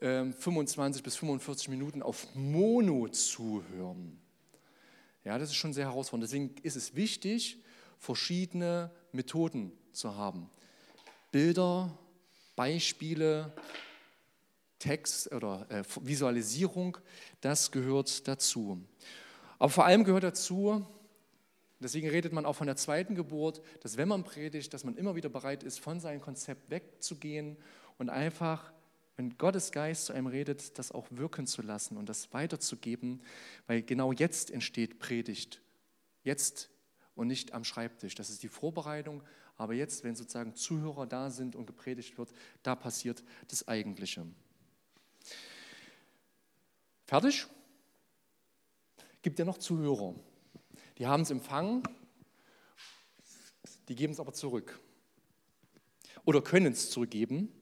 äh, 0.00 0.30
25 0.30 1.02
bis 1.02 1.16
45 1.16 1.68
Minuten 1.68 2.02
auf 2.02 2.26
Mono 2.34 3.08
zuhören. 3.08 4.18
Ja, 5.24 5.38
das 5.38 5.50
ist 5.50 5.56
schon 5.56 5.72
sehr 5.72 5.86
herausfordernd. 5.86 6.30
Deswegen 6.30 6.54
ist 6.62 6.76
es 6.76 6.94
wichtig, 6.94 7.58
verschiedene 7.98 8.90
Methoden 9.12 9.72
zu 9.92 10.16
haben. 10.16 10.48
Bilder, 11.30 11.96
Beispiele, 12.56 13.52
Text 14.78 15.32
oder 15.32 15.66
äh, 15.70 15.82
Visualisierung, 16.00 16.96
das 17.40 17.70
gehört 17.70 18.26
dazu. 18.28 18.80
Aber 19.58 19.70
vor 19.70 19.84
allem 19.84 20.04
gehört 20.04 20.24
dazu, 20.24 20.86
deswegen 21.80 22.08
redet 22.08 22.32
man 22.32 22.46
auch 22.46 22.54
von 22.54 22.66
der 22.66 22.76
zweiten 22.76 23.14
Geburt, 23.14 23.62
dass 23.80 23.96
wenn 23.96 24.08
man 24.08 24.24
predigt, 24.24 24.72
dass 24.74 24.84
man 24.84 24.96
immer 24.96 25.14
wieder 25.14 25.28
bereit 25.28 25.62
ist, 25.62 25.80
von 25.80 26.00
seinem 26.00 26.20
Konzept 26.20 26.70
wegzugehen 26.70 27.56
und 27.98 28.10
einfach, 28.10 28.72
wenn 29.16 29.36
Gottes 29.38 29.72
Geist 29.72 30.06
zu 30.06 30.12
einem 30.12 30.26
redet, 30.26 30.78
das 30.78 30.92
auch 30.92 31.06
wirken 31.10 31.46
zu 31.46 31.62
lassen 31.62 31.96
und 31.96 32.08
das 32.08 32.32
weiterzugeben, 32.32 33.22
weil 33.66 33.82
genau 33.82 34.12
jetzt 34.12 34.50
entsteht 34.50 34.98
Predigt. 34.98 35.60
Jetzt 36.22 36.70
und 37.14 37.26
nicht 37.26 37.52
am 37.52 37.64
Schreibtisch. 37.64 38.14
Das 38.14 38.30
ist 38.30 38.42
die 38.42 38.48
Vorbereitung, 38.48 39.22
aber 39.56 39.74
jetzt, 39.74 40.04
wenn 40.04 40.14
sozusagen 40.14 40.54
Zuhörer 40.54 41.06
da 41.06 41.30
sind 41.30 41.56
und 41.56 41.66
gepredigt 41.66 42.16
wird, 42.16 42.32
da 42.62 42.76
passiert 42.76 43.24
das 43.48 43.66
Eigentliche. 43.66 44.24
Fertig? 47.06 47.46
Gibt 49.20 49.38
ja 49.38 49.44
noch 49.44 49.58
Zuhörer. 49.58 50.14
Die 50.98 51.06
haben 51.06 51.22
es 51.22 51.30
empfangen, 51.30 51.82
die 53.88 53.94
geben 53.94 54.12
es 54.12 54.20
aber 54.20 54.32
zurück. 54.32 54.80
Oder 56.24 56.42
können 56.42 56.72
es 56.72 56.90
zurückgeben. 56.90 57.52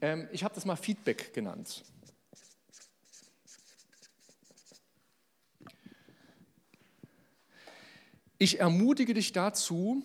Ähm, 0.00 0.28
ich 0.30 0.44
habe 0.44 0.54
das 0.54 0.66
mal 0.66 0.76
Feedback 0.76 1.32
genannt. 1.32 1.82
Ich 8.38 8.60
ermutige 8.60 9.14
dich 9.14 9.32
dazu, 9.32 10.02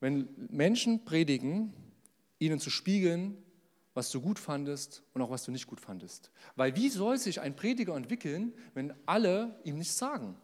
wenn 0.00 0.28
Menschen 0.50 1.04
predigen, 1.04 1.72
ihnen 2.38 2.60
zu 2.60 2.70
spiegeln, 2.70 3.36
was 3.94 4.10
du 4.10 4.20
gut 4.20 4.38
fandest 4.38 5.02
und 5.14 5.22
auch 5.22 5.30
was 5.30 5.44
du 5.44 5.50
nicht 5.50 5.66
gut 5.66 5.80
fandest. 5.80 6.30
Weil 6.54 6.76
wie 6.76 6.88
soll 6.88 7.18
sich 7.18 7.40
ein 7.40 7.56
Prediger 7.56 7.96
entwickeln, 7.96 8.52
wenn 8.74 8.94
alle 9.06 9.60
ihm 9.64 9.78
nichts 9.78 9.98
sagen? 9.98 10.36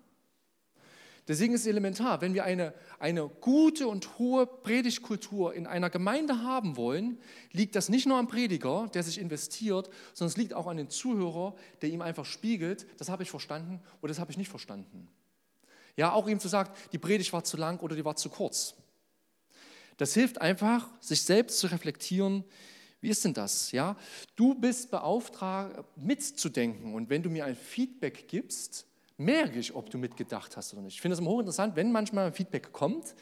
Deswegen 1.26 1.54
ist 1.54 1.62
es 1.62 1.66
elementar, 1.66 2.20
wenn 2.20 2.34
wir 2.34 2.44
eine, 2.44 2.74
eine 2.98 3.28
gute 3.28 3.88
und 3.88 4.18
hohe 4.18 4.46
Predigtkultur 4.46 5.54
in 5.54 5.66
einer 5.66 5.88
Gemeinde 5.88 6.42
haben 6.42 6.76
wollen, 6.76 7.18
liegt 7.52 7.76
das 7.76 7.88
nicht 7.88 8.06
nur 8.06 8.18
am 8.18 8.28
Prediger, 8.28 8.90
der 8.92 9.02
sich 9.02 9.18
investiert, 9.18 9.88
sondern 10.12 10.32
es 10.32 10.37
liegt 10.37 10.52
auch 10.52 10.66
an 10.66 10.76
den 10.76 10.90
Zuhörer, 10.90 11.54
der 11.80 11.88
ihm 11.88 12.02
einfach 12.02 12.26
spiegelt, 12.26 12.87
das 12.98 13.08
habe 13.08 13.22
ich 13.22 13.30
verstanden 13.30 13.80
oder 14.02 14.10
das 14.10 14.18
habe 14.18 14.30
ich 14.32 14.37
nicht 14.37 14.50
verstanden. 14.50 15.08
Ja, 15.96 16.12
auch 16.12 16.28
ihm 16.28 16.40
zu 16.40 16.48
sagen, 16.48 16.70
die 16.92 16.98
Predigt 16.98 17.32
war 17.32 17.42
zu 17.42 17.56
lang 17.56 17.80
oder 17.80 17.96
die 17.96 18.04
war 18.04 18.16
zu 18.16 18.28
kurz. 18.28 18.74
Das 19.96 20.12
hilft 20.12 20.40
einfach, 20.40 20.88
sich 21.00 21.22
selbst 21.22 21.58
zu 21.58 21.68
reflektieren, 21.68 22.44
wie 23.00 23.10
ist 23.10 23.24
denn 23.24 23.34
das? 23.34 23.70
Ja, 23.70 23.96
du 24.34 24.54
bist 24.54 24.90
beauftragt, 24.90 25.84
mitzudenken. 25.96 26.94
Und 26.94 27.10
wenn 27.10 27.22
du 27.22 27.28
mir 27.28 27.44
ein 27.44 27.54
Feedback 27.54 28.28
gibst, 28.28 28.87
merke 29.16 29.59
ich, 29.59 29.74
ob 29.74 29.90
du 29.90 29.98
mitgedacht 29.98 30.57
hast 30.57 30.72
oder 30.72 30.83
nicht. 30.83 30.94
Ich 30.94 31.00
finde 31.00 31.14
es 31.14 31.20
immer 31.20 31.31
hochinteressant, 31.31 31.77
wenn 31.77 31.92
manchmal 31.92 32.33
Feedback 32.33 32.72
kommt, 32.72 33.14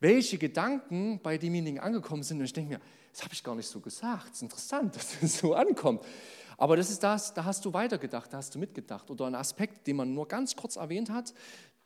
welche 0.00 0.38
Gedanken 0.38 1.20
bei 1.22 1.38
demjenigen 1.38 1.80
angekommen 1.80 2.22
sind. 2.22 2.38
Und 2.38 2.44
ich 2.44 2.52
denke 2.52 2.74
mir, 2.74 2.80
das 3.12 3.22
habe 3.22 3.32
ich 3.32 3.42
gar 3.42 3.54
nicht 3.54 3.68
so 3.68 3.80
gesagt. 3.80 4.28
Es 4.30 4.36
ist 4.36 4.42
interessant, 4.42 4.96
dass 4.96 5.22
es 5.22 5.38
so 5.38 5.54
ankommt. 5.54 6.04
Aber 6.56 6.76
das 6.76 6.90
ist 6.90 7.02
das, 7.02 7.34
da 7.34 7.44
hast 7.44 7.64
du 7.64 7.72
weitergedacht, 7.72 8.32
da 8.32 8.38
hast 8.38 8.54
du 8.54 8.58
mitgedacht. 8.58 9.10
Oder 9.10 9.26
ein 9.26 9.34
Aspekt, 9.34 9.86
den 9.86 9.96
man 9.96 10.14
nur 10.14 10.28
ganz 10.28 10.54
kurz 10.54 10.76
erwähnt 10.76 11.10
hat, 11.10 11.34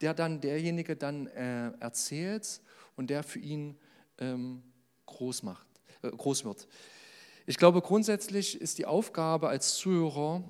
der 0.01 0.15
dann 0.15 0.41
derjenige 0.41 0.97
dann 0.97 1.27
äh, 1.29 1.73
erzählt 1.81 2.61
und 2.97 3.11
der 3.11 3.23
für 3.23 3.39
ihn 3.39 3.79
ähm, 4.19 4.63
groß, 5.07 5.43
macht, 5.43 5.67
äh, 6.03 6.11
groß 6.11 6.45
wird. 6.45 6.69
Ich 7.47 7.57
glaube, 7.57 7.81
grundsätzlich 7.81 8.61
ist 8.61 8.79
die 8.79 8.87
Aufgabe 8.87 9.49
als 9.49 9.77
Zuhörer, 9.77 10.45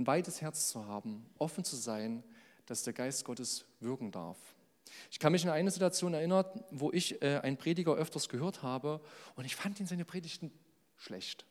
ein 0.00 0.06
weites 0.06 0.40
Herz 0.40 0.68
zu 0.68 0.86
haben, 0.86 1.26
offen 1.38 1.62
zu 1.62 1.76
sein, 1.76 2.24
dass 2.66 2.82
der 2.82 2.94
Geist 2.94 3.24
Gottes 3.24 3.66
wirken 3.80 4.10
darf. 4.10 4.38
Ich 5.10 5.18
kann 5.18 5.32
mich 5.32 5.44
an 5.44 5.52
eine 5.52 5.70
Situation 5.70 6.14
erinnern, 6.14 6.46
wo 6.70 6.90
ich 6.90 7.20
äh, 7.22 7.38
einen 7.42 7.58
Prediger 7.58 7.94
öfters 7.94 8.28
gehört 8.28 8.62
habe 8.62 9.00
und 9.36 9.44
ich 9.44 9.54
fand 9.54 9.78
ihn 9.78 9.86
seine 9.86 10.04
Predigten 10.04 10.50
schlecht. 10.96 11.44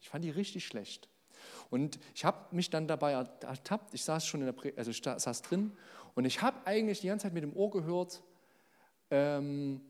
Ich 0.00 0.08
fand 0.08 0.24
die 0.24 0.30
richtig 0.30 0.64
schlecht. 0.66 1.08
Und 1.68 1.98
ich 2.14 2.24
habe 2.24 2.54
mich 2.54 2.70
dann 2.70 2.86
dabei 2.86 3.12
ertappt, 3.12 3.92
ich 3.92 4.04
saß 4.04 4.24
schon 4.24 4.40
in 4.40 4.54
der, 4.54 4.78
also 4.78 4.90
ich 4.90 5.02
saß 5.02 5.42
drin 5.42 5.76
und 6.14 6.24
ich 6.24 6.42
habe 6.42 6.64
eigentlich 6.64 7.00
die 7.00 7.08
ganze 7.08 7.24
Zeit 7.24 7.34
mit 7.34 7.42
dem 7.42 7.54
Ohr 7.54 7.70
gehört, 7.70 8.22
ähm, 9.10 9.80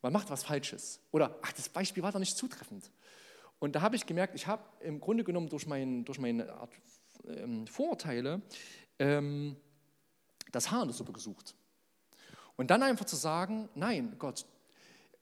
man 0.00 0.12
macht 0.12 0.30
was 0.30 0.44
Falsches. 0.44 1.00
Oder, 1.10 1.36
ach, 1.42 1.52
das 1.52 1.68
Beispiel 1.68 2.02
war 2.02 2.12
doch 2.12 2.18
nicht 2.18 2.36
zutreffend. 2.36 2.90
Und 3.62 3.76
da 3.76 3.80
habe 3.80 3.94
ich 3.94 4.06
gemerkt, 4.06 4.34
ich 4.34 4.48
habe 4.48 4.64
im 4.80 4.98
Grunde 4.98 5.22
genommen 5.22 5.48
durch, 5.48 5.68
mein, 5.68 6.04
durch 6.04 6.18
meine 6.18 6.52
Art 6.52 6.72
ähm, 7.28 7.64
Vorurteile 7.68 8.42
ähm, 8.98 9.54
das 10.50 10.72
Haar 10.72 10.82
in 10.82 10.88
der 10.88 10.96
Suppe 10.96 11.12
gesucht. 11.12 11.54
Und 12.56 12.72
dann 12.72 12.82
einfach 12.82 13.04
zu 13.04 13.14
sagen, 13.14 13.68
nein, 13.76 14.16
Gott, 14.18 14.46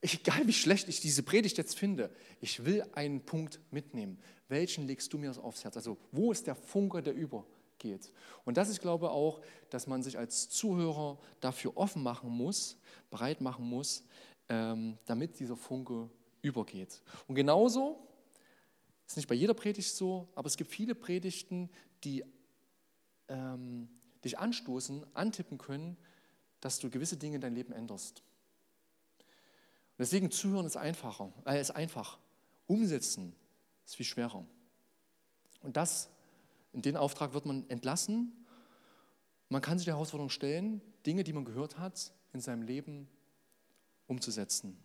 egal 0.01 0.47
wie 0.47 0.55
schlecht 0.55 0.89
ich 0.89 1.03
diese 1.03 1.23
Predigt 1.23 1.59
jetzt 1.59 1.79
finde, 1.79 2.09
ich 2.41 2.65
will 2.65 2.83
einen 2.95 3.21
Punkt 3.21 3.61
mitnehmen. 3.71 4.19
Welchen 4.49 4.87
legst 4.87 5.13
du 5.13 5.19
mir 5.19 5.37
aufs 5.37 5.65
Herz? 5.65 5.77
Also 5.77 5.99
wo 6.11 6.33
ist 6.33 6.47
der 6.47 6.55
Funke, 6.55 7.03
der 7.03 7.13
übergeht? 7.13 8.11
Und 8.47 8.57
das 8.57 8.71
ist, 8.71 8.81
glaube 8.81 9.05
ich, 9.05 9.13
auch, 9.13 9.43
dass 9.69 9.87
man 9.87 10.03
sich 10.03 10.17
als 10.17 10.49
Zuhörer 10.49 11.19
dafür 11.41 11.77
offen 11.77 12.03
machen 12.03 12.31
muss, 12.31 12.79
bereit 13.11 13.43
machen 13.43 13.67
muss, 13.67 14.03
ähm, 14.49 14.97
damit 15.05 15.39
dieser 15.39 15.57
Funke 15.57 16.09
übergeht. 16.41 17.03
Und 17.29 17.35
genauso, 17.35 18.07
ist 19.11 19.17
nicht 19.17 19.29
bei 19.29 19.35
jeder 19.35 19.55
Predigt 19.55 19.93
so, 19.97 20.29
aber 20.37 20.47
es 20.47 20.57
gibt 20.57 20.71
viele 20.71 20.95
Predigten, 20.95 21.69
die 22.05 22.25
ähm, 23.27 23.89
dich 24.25 24.39
anstoßen, 24.39 25.05
antippen 25.15 25.59
können, 25.59 25.97
dass 26.61 26.79
du 26.79 26.91
gewisse 26.91 27.17
Dinge 27.17 27.35
in 27.35 27.41
deinem 27.41 27.57
Leben 27.57 27.73
änderst. 27.73 28.23
Und 29.19 29.99
deswegen 29.99 30.31
zuhören 30.31 30.65
ist 30.65 30.77
einfacher, 30.77 31.33
äh, 31.45 31.61
ist 31.61 31.73
einfach. 31.73 32.21
Umsetzen 32.69 33.35
ist 33.85 33.97
viel 33.97 34.07
schwerer. 34.07 34.47
Und 35.63 35.77
das, 35.77 36.09
in 36.73 36.83
den 36.83 36.97
Auftrag 36.97 37.33
wird 37.33 37.47
man 37.47 37.69
entlassen. 37.69 38.47
Man 39.49 39.61
kann 39.61 39.77
sich 39.77 39.87
der 39.87 39.95
Herausforderung 39.95 40.31
stellen, 40.31 40.83
Dinge, 41.05 41.25
die 41.25 41.33
man 41.33 41.45
gehört 41.45 41.79
hat, 41.79 42.13
in 42.33 42.41
seinem 42.41 42.63
Leben 42.63 43.09
umzusetzen. 44.07 44.79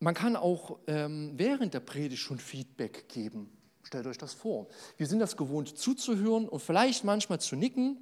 Man 0.00 0.14
kann 0.14 0.36
auch 0.36 0.78
ähm, 0.86 1.32
während 1.36 1.74
der 1.74 1.80
Predigt 1.80 2.22
schon 2.22 2.38
Feedback 2.38 3.08
geben. 3.08 3.50
Stellt 3.82 4.06
euch 4.06 4.18
das 4.18 4.34
vor. 4.34 4.68
Wir 4.96 5.06
sind 5.06 5.18
das 5.18 5.36
gewohnt 5.36 5.76
zuzuhören 5.76 6.48
und 6.48 6.60
vielleicht 6.60 7.04
manchmal 7.04 7.40
zu 7.40 7.56
nicken, 7.56 7.98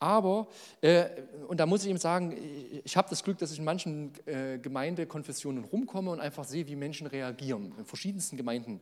aber, 0.00 0.48
äh, 0.80 1.06
und 1.48 1.58
da 1.58 1.66
muss 1.66 1.82
ich 1.82 1.90
eben 1.90 1.98
sagen, 1.98 2.36
ich 2.84 2.96
habe 2.96 3.08
das 3.10 3.24
Glück, 3.24 3.38
dass 3.38 3.52
ich 3.52 3.58
in 3.58 3.64
manchen 3.64 4.12
äh, 4.26 4.58
Gemeindekonfessionen 4.58 5.64
rumkomme 5.64 6.10
und 6.10 6.20
einfach 6.20 6.44
sehe, 6.44 6.66
wie 6.68 6.76
Menschen 6.76 7.06
reagieren, 7.06 7.72
in 7.78 7.84
verschiedensten 7.84 8.36
Gemeinden. 8.36 8.80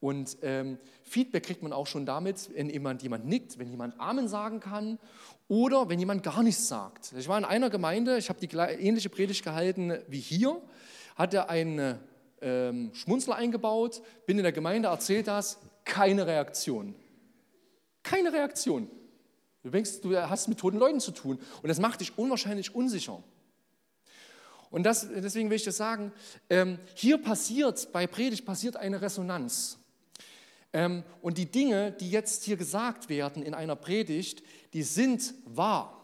Und 0.00 0.38
ähm, 0.42 0.78
Feedback 1.02 1.44
kriegt 1.44 1.62
man 1.62 1.72
auch 1.72 1.86
schon 1.86 2.06
damit, 2.06 2.50
wenn 2.54 2.70
jemand, 2.70 3.02
jemand 3.02 3.26
nickt, 3.26 3.58
wenn 3.58 3.68
jemand 3.68 4.00
Amen 4.00 4.28
sagen 4.28 4.58
kann 4.58 4.98
oder 5.46 5.88
wenn 5.88 5.98
jemand 5.98 6.22
gar 6.22 6.42
nichts 6.42 6.68
sagt. 6.68 7.12
Ich 7.18 7.28
war 7.28 7.36
in 7.36 7.44
einer 7.44 7.68
Gemeinde, 7.68 8.16
ich 8.16 8.28
habe 8.28 8.44
die 8.44 8.56
ähnliche 8.56 9.10
Predigt 9.10 9.44
gehalten 9.44 9.98
wie 10.08 10.20
hier, 10.20 10.60
hat 11.20 11.34
er 11.34 11.50
einen 11.50 11.98
ähm, 12.40 12.90
Schmunzler 12.94 13.36
eingebaut, 13.36 14.00
bin 14.24 14.38
in 14.38 14.42
der 14.42 14.52
Gemeinde, 14.52 14.88
erzählt 14.88 15.28
das, 15.28 15.58
keine 15.84 16.26
Reaktion. 16.26 16.94
Keine 18.02 18.32
Reaktion. 18.32 18.90
Du 19.62 19.68
denkst, 19.68 20.00
du 20.00 20.16
hast 20.16 20.48
mit 20.48 20.58
toten 20.58 20.78
Leuten 20.78 21.00
zu 21.00 21.10
tun 21.10 21.38
und 21.62 21.68
das 21.68 21.78
macht 21.78 22.00
dich 22.00 22.16
unwahrscheinlich 22.16 22.74
unsicher. 22.74 23.22
Und 24.70 24.84
das, 24.84 25.08
deswegen 25.10 25.50
will 25.50 25.56
ich 25.56 25.64
das 25.64 25.76
sagen, 25.76 26.12
ähm, 26.48 26.78
hier 26.94 27.18
passiert, 27.18 27.92
bei 27.92 28.06
Predigt 28.06 28.46
passiert 28.46 28.76
eine 28.76 29.02
Resonanz. 29.02 29.78
Ähm, 30.72 31.02
und 31.20 31.36
die 31.36 31.50
Dinge, 31.50 31.92
die 31.92 32.10
jetzt 32.10 32.44
hier 32.44 32.56
gesagt 32.56 33.10
werden 33.10 33.42
in 33.42 33.52
einer 33.52 33.76
Predigt, 33.76 34.42
die 34.72 34.84
sind 34.84 35.34
wahr. 35.44 35.99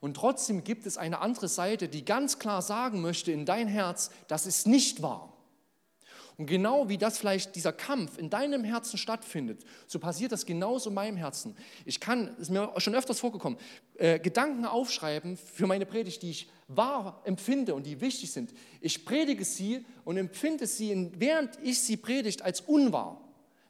Und 0.00 0.14
trotzdem 0.14 0.62
gibt 0.64 0.86
es 0.86 0.96
eine 0.96 1.20
andere 1.20 1.48
Seite, 1.48 1.88
die 1.88 2.04
ganz 2.04 2.38
klar 2.38 2.62
sagen 2.62 3.00
möchte 3.00 3.32
in 3.32 3.46
dein 3.46 3.68
Herz, 3.68 4.10
das 4.28 4.46
ist 4.46 4.66
nicht 4.66 5.02
wahr. 5.02 5.32
Und 6.38 6.46
genau 6.46 6.88
wie 6.88 6.98
das 6.98 7.18
vielleicht 7.18 7.56
dieser 7.56 7.72
Kampf 7.72 8.16
in 8.16 8.30
deinem 8.30 8.62
Herzen 8.62 8.96
stattfindet, 8.96 9.64
so 9.88 9.98
passiert 9.98 10.30
das 10.30 10.46
genauso 10.46 10.90
in 10.90 10.94
meinem 10.94 11.16
Herzen. 11.16 11.56
Ich 11.84 11.98
kann, 11.98 12.28
es 12.34 12.42
ist 12.42 12.50
mir 12.50 12.72
schon 12.76 12.94
öfters 12.94 13.18
vorgekommen, 13.18 13.58
äh, 13.96 14.20
Gedanken 14.20 14.64
aufschreiben 14.64 15.36
für 15.36 15.66
meine 15.66 15.84
Predigt, 15.84 16.22
die 16.22 16.30
ich 16.30 16.48
wahr 16.68 17.22
empfinde 17.24 17.74
und 17.74 17.86
die 17.86 18.00
wichtig 18.00 18.30
sind. 18.30 18.54
Ich 18.80 19.04
predige 19.04 19.44
sie 19.44 19.84
und 20.04 20.16
empfinde 20.16 20.68
sie, 20.68 21.10
während 21.16 21.58
ich 21.60 21.80
sie 21.80 21.96
predigt, 21.96 22.42
als 22.42 22.60
unwahr. 22.60 23.20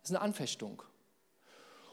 Das 0.02 0.10
ist 0.10 0.16
eine 0.16 0.24
Anfechtung. 0.24 0.82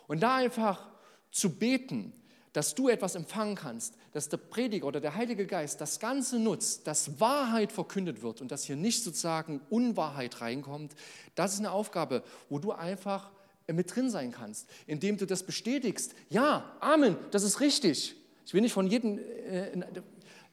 Und 0.08 0.24
da 0.24 0.36
einfach 0.36 0.90
zu 1.32 1.58
beten, 1.58 2.12
dass 2.56 2.74
du 2.74 2.88
etwas 2.88 3.16
empfangen 3.16 3.56
kannst, 3.56 3.96
dass 4.14 4.30
der 4.30 4.38
Prediger 4.38 4.88
oder 4.88 5.02
der 5.02 5.16
Heilige 5.16 5.46
Geist 5.46 5.82
das 5.82 6.00
Ganze 6.00 6.40
nutzt, 6.40 6.88
dass 6.88 7.20
Wahrheit 7.20 7.74
verkündet 7.74 8.22
wird 8.22 8.40
und 8.40 8.50
dass 8.50 8.64
hier 8.64 8.78
nicht 8.78 9.04
sozusagen 9.04 9.60
Unwahrheit 9.70 10.40
reinkommt, 10.40 10.96
das 11.36 11.54
ist 11.54 11.60
eine 11.60 11.72
Aufgabe, 11.72 12.24
wo 12.48 12.58
du 12.58 12.72
einfach 12.72 13.30
mit 13.68 13.94
drin 13.94 14.10
sein 14.10 14.32
kannst, 14.32 14.70
indem 14.88 15.18
du 15.18 15.28
das 15.28 15.44
bestätigst. 15.44 16.16
Ja, 16.30 16.78
Amen, 16.80 17.18
das 17.32 17.44
ist 17.44 17.60
richtig. 17.60 18.16
Ich 18.46 18.54
will 18.54 18.62
nicht 18.62 18.72
von 18.72 18.88
jedem 18.88 19.20
äh, 19.20 19.72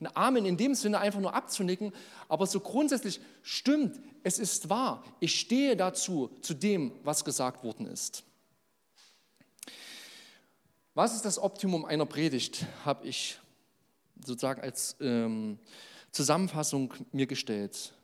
ein 0.01 0.09
Amen 0.15 0.45
in 0.45 0.57
dem 0.57 0.75
Sinne 0.75 0.99
einfach 0.99 1.21
nur 1.21 1.35
abzunicken, 1.35 1.93
aber 2.29 2.47
so 2.47 2.59
grundsätzlich 2.59 3.21
stimmt, 3.43 4.01
es 4.25 4.41
ist 4.41 4.69
wahr. 4.69 5.05
Ich 5.21 5.39
stehe 5.39 5.77
dazu, 5.77 6.31
zu 6.41 6.55
dem, 6.55 6.91
was 7.05 7.25
gesagt 7.25 7.63
worden 7.63 7.87
ist. 7.87 8.25
Was 10.95 11.15
ist 11.15 11.25
das 11.25 11.39
Optimum 11.39 11.87
einer 11.87 12.05
Predigt, 12.05 12.67
habe 12.85 13.07
ich 13.07 13.39
sozusagen 14.23 14.61
als 14.61 14.95
ähm, 15.01 15.59
Zusammenfassung 16.11 16.93
mir 17.13 17.27
gestellt. 17.27 17.95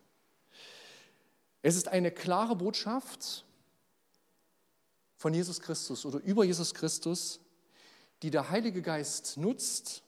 Es 1.60 1.76
ist 1.76 1.88
eine 1.88 2.10
klare 2.10 2.56
Botschaft 2.56 3.44
von 5.18 5.34
Jesus 5.34 5.60
Christus 5.60 6.06
oder 6.06 6.18
über 6.20 6.44
Jesus 6.44 6.72
Christus, 6.72 7.40
die 8.22 8.30
der 8.30 8.48
Heilige 8.48 8.80
Geist 8.80 9.36
nutzt, 9.36 10.02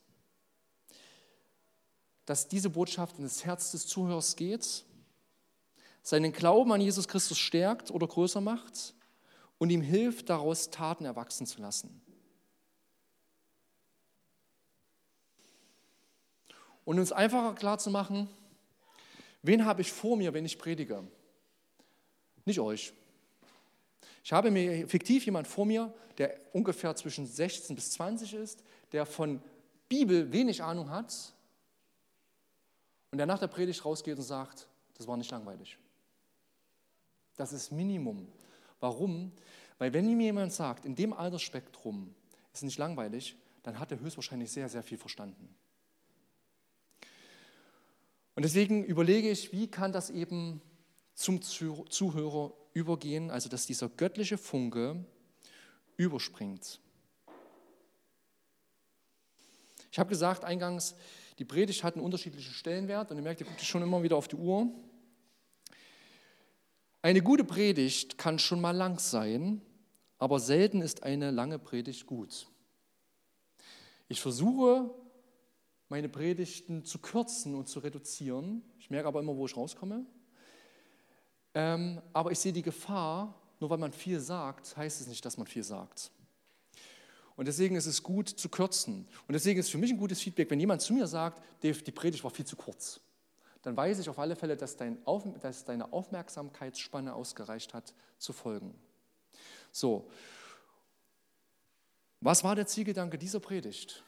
dass 2.24 2.48
diese 2.48 2.70
Botschaft 2.70 3.18
in 3.18 3.24
das 3.24 3.44
Herz 3.44 3.72
des 3.72 3.86
Zuhörers 3.88 4.36
geht, 4.36 4.86
seinen 6.02 6.32
Glauben 6.32 6.72
an 6.72 6.80
Jesus 6.80 7.08
Christus 7.08 7.36
stärkt 7.36 7.90
oder 7.90 8.06
größer 8.06 8.40
macht 8.40 8.94
und 9.58 9.68
ihm 9.68 9.82
hilft, 9.82 10.30
daraus 10.30 10.70
Taten 10.70 11.04
erwachsen 11.04 11.46
zu 11.46 11.60
lassen. 11.60 12.00
Und 16.90 16.98
uns 16.98 17.12
einfacher 17.12 17.54
klar 17.54 17.78
zu 17.78 17.88
machen, 17.88 18.28
wen 19.42 19.64
habe 19.64 19.80
ich 19.80 19.92
vor 19.92 20.16
mir, 20.16 20.34
wenn 20.34 20.44
ich 20.44 20.58
predige? 20.58 21.04
Nicht 22.44 22.58
euch. 22.58 22.92
Ich 24.24 24.32
habe 24.32 24.50
mir 24.50 24.88
fiktiv 24.88 25.24
jemand 25.24 25.46
vor 25.46 25.64
mir, 25.66 25.94
der 26.18 26.36
ungefähr 26.52 26.96
zwischen 26.96 27.28
16 27.28 27.76
bis 27.76 27.92
20 27.92 28.34
ist, 28.34 28.64
der 28.90 29.06
von 29.06 29.40
Bibel 29.88 30.32
wenig 30.32 30.64
Ahnung 30.64 30.90
hat 30.90 31.32
und 33.12 33.18
der 33.18 33.26
nach 33.28 33.38
der 33.38 33.46
Predigt 33.46 33.84
rausgeht 33.84 34.18
und 34.18 34.24
sagt, 34.24 34.66
das 34.94 35.06
war 35.06 35.16
nicht 35.16 35.30
langweilig. 35.30 35.78
Das 37.36 37.52
ist 37.52 37.70
Minimum. 37.70 38.26
Warum? 38.80 39.30
Weil 39.78 39.92
wenn 39.92 40.12
mir 40.16 40.24
jemand 40.24 40.52
sagt, 40.52 40.84
in 40.84 40.96
dem 40.96 41.12
Altersspektrum 41.12 42.12
ist 42.52 42.64
nicht 42.64 42.78
langweilig, 42.78 43.36
dann 43.62 43.78
hat 43.78 43.92
er 43.92 44.00
höchstwahrscheinlich 44.00 44.50
sehr, 44.50 44.68
sehr 44.68 44.82
viel 44.82 44.98
verstanden. 44.98 45.54
Und 48.34 48.44
deswegen 48.44 48.84
überlege 48.84 49.30
ich, 49.30 49.52
wie 49.52 49.68
kann 49.68 49.92
das 49.92 50.10
eben 50.10 50.62
zum 51.14 51.42
Zuhörer 51.42 52.52
übergehen, 52.72 53.30
also 53.30 53.48
dass 53.48 53.66
dieser 53.66 53.88
göttliche 53.88 54.38
Funke 54.38 55.04
überspringt. 55.96 56.80
Ich 59.92 59.98
habe 59.98 60.08
gesagt 60.08 60.44
eingangs, 60.44 60.94
die 61.38 61.44
Predigt 61.44 61.82
hat 61.82 61.94
einen 61.94 62.04
unterschiedlichen 62.04 62.52
Stellenwert 62.52 63.10
und 63.10 63.16
ihr 63.16 63.22
merkt, 63.22 63.40
ihr 63.40 63.46
guckt 63.46 63.60
schon 63.60 63.82
immer 63.82 64.02
wieder 64.02 64.16
auf 64.16 64.28
die 64.28 64.36
Uhr. 64.36 64.68
Eine 67.02 67.22
gute 67.22 67.44
Predigt 67.44 68.18
kann 68.18 68.38
schon 68.38 68.60
mal 68.60 68.76
lang 68.76 68.98
sein, 68.98 69.62
aber 70.18 70.38
selten 70.38 70.80
ist 70.80 71.02
eine 71.02 71.30
lange 71.30 71.58
Predigt 71.58 72.06
gut. 72.06 72.46
Ich 74.08 74.20
versuche 74.20 74.90
meine 75.90 76.08
Predigten 76.08 76.84
zu 76.84 76.98
kürzen 76.98 77.54
und 77.54 77.68
zu 77.68 77.80
reduzieren. 77.80 78.62
Ich 78.78 78.90
merke 78.90 79.08
aber 79.08 79.20
immer, 79.20 79.36
wo 79.36 79.44
ich 79.44 79.56
rauskomme. 79.56 80.06
Ähm, 81.52 82.00
aber 82.12 82.30
ich 82.30 82.38
sehe 82.38 82.52
die 82.52 82.62
Gefahr, 82.62 83.34
nur 83.58 83.70
weil 83.70 83.78
man 83.78 83.92
viel 83.92 84.20
sagt, 84.20 84.76
heißt 84.76 85.00
es 85.00 85.08
nicht, 85.08 85.24
dass 85.24 85.36
man 85.36 85.48
viel 85.48 85.64
sagt. 85.64 86.12
Und 87.36 87.48
deswegen 87.48 87.74
ist 87.74 87.86
es 87.86 88.02
gut 88.02 88.28
zu 88.28 88.48
kürzen. 88.48 89.08
Und 89.26 89.32
deswegen 89.32 89.58
ist 89.58 89.70
für 89.70 89.78
mich 89.78 89.90
ein 89.90 89.98
gutes 89.98 90.20
Feedback, 90.20 90.48
wenn 90.50 90.60
jemand 90.60 90.80
zu 90.80 90.92
mir 90.92 91.06
sagt, 91.08 91.42
Dave, 91.62 91.82
die 91.82 91.90
Predigt 91.90 92.22
war 92.22 92.30
viel 92.30 92.46
zu 92.46 92.54
kurz. 92.54 93.00
Dann 93.62 93.76
weiß 93.76 93.98
ich 93.98 94.08
auf 94.08 94.18
alle 94.18 94.36
Fälle, 94.36 94.56
dass, 94.56 94.76
dein 94.76 95.04
auf, 95.06 95.24
dass 95.40 95.64
deine 95.64 95.92
Aufmerksamkeitsspanne 95.92 97.12
ausgereicht 97.12 97.74
hat, 97.74 97.92
zu 98.16 98.32
folgen. 98.32 98.74
So, 99.72 100.08
was 102.20 102.44
war 102.44 102.54
der 102.54 102.66
Zielgedanke 102.66 103.18
dieser 103.18 103.40
Predigt? 103.40 104.04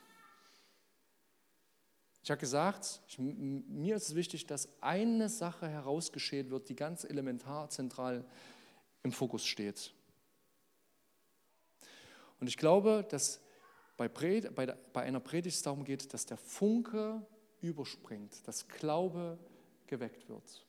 Ich 2.23 2.31
habe 2.31 2.39
gesagt, 2.39 3.01
ich, 3.09 3.19
mir 3.19 3.97
ist 3.97 4.09
es 4.09 4.15
wichtig, 4.15 4.47
dass 4.47 4.69
eine 4.81 5.29
Sache 5.29 5.69
herausgeschehen 5.69 6.51
wird, 6.51 6.69
die 6.69 6.77
ganz 6.77 7.05
elementar 7.05 7.69
zentral 7.69 8.25
im 9.03 9.11
Fokus 9.11 9.45
steht. 9.45 9.93
Und 12.39 12.47
ich 12.47 12.57
glaube, 12.57 13.05
dass 13.09 13.41
bei, 13.97 14.09
Pred, 14.09 14.55
bei, 14.55 14.67
bei 14.67 15.03
einer 15.03 15.21
Predigt 15.21 15.57
es 15.57 15.63
darum 15.63 15.85
geht, 15.85 16.13
dass 16.15 16.27
der 16.27 16.37
Funke 16.37 17.27
überspringt, 17.61 18.47
dass 18.47 18.69
Glaube 18.69 19.39
geweckt 19.87 20.29
wird. 20.29 20.65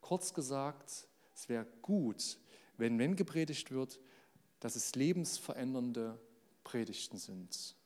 Kurz 0.00 0.32
gesagt, 0.32 1.06
es 1.34 1.48
wäre 1.48 1.66
gut, 1.82 2.38
wenn, 2.78 2.98
wenn 2.98 3.14
gepredigt 3.14 3.70
wird, 3.70 4.00
dass 4.60 4.74
es 4.74 4.94
lebensverändernde 4.94 6.18
Predigten 6.64 7.18
sind. 7.18 7.77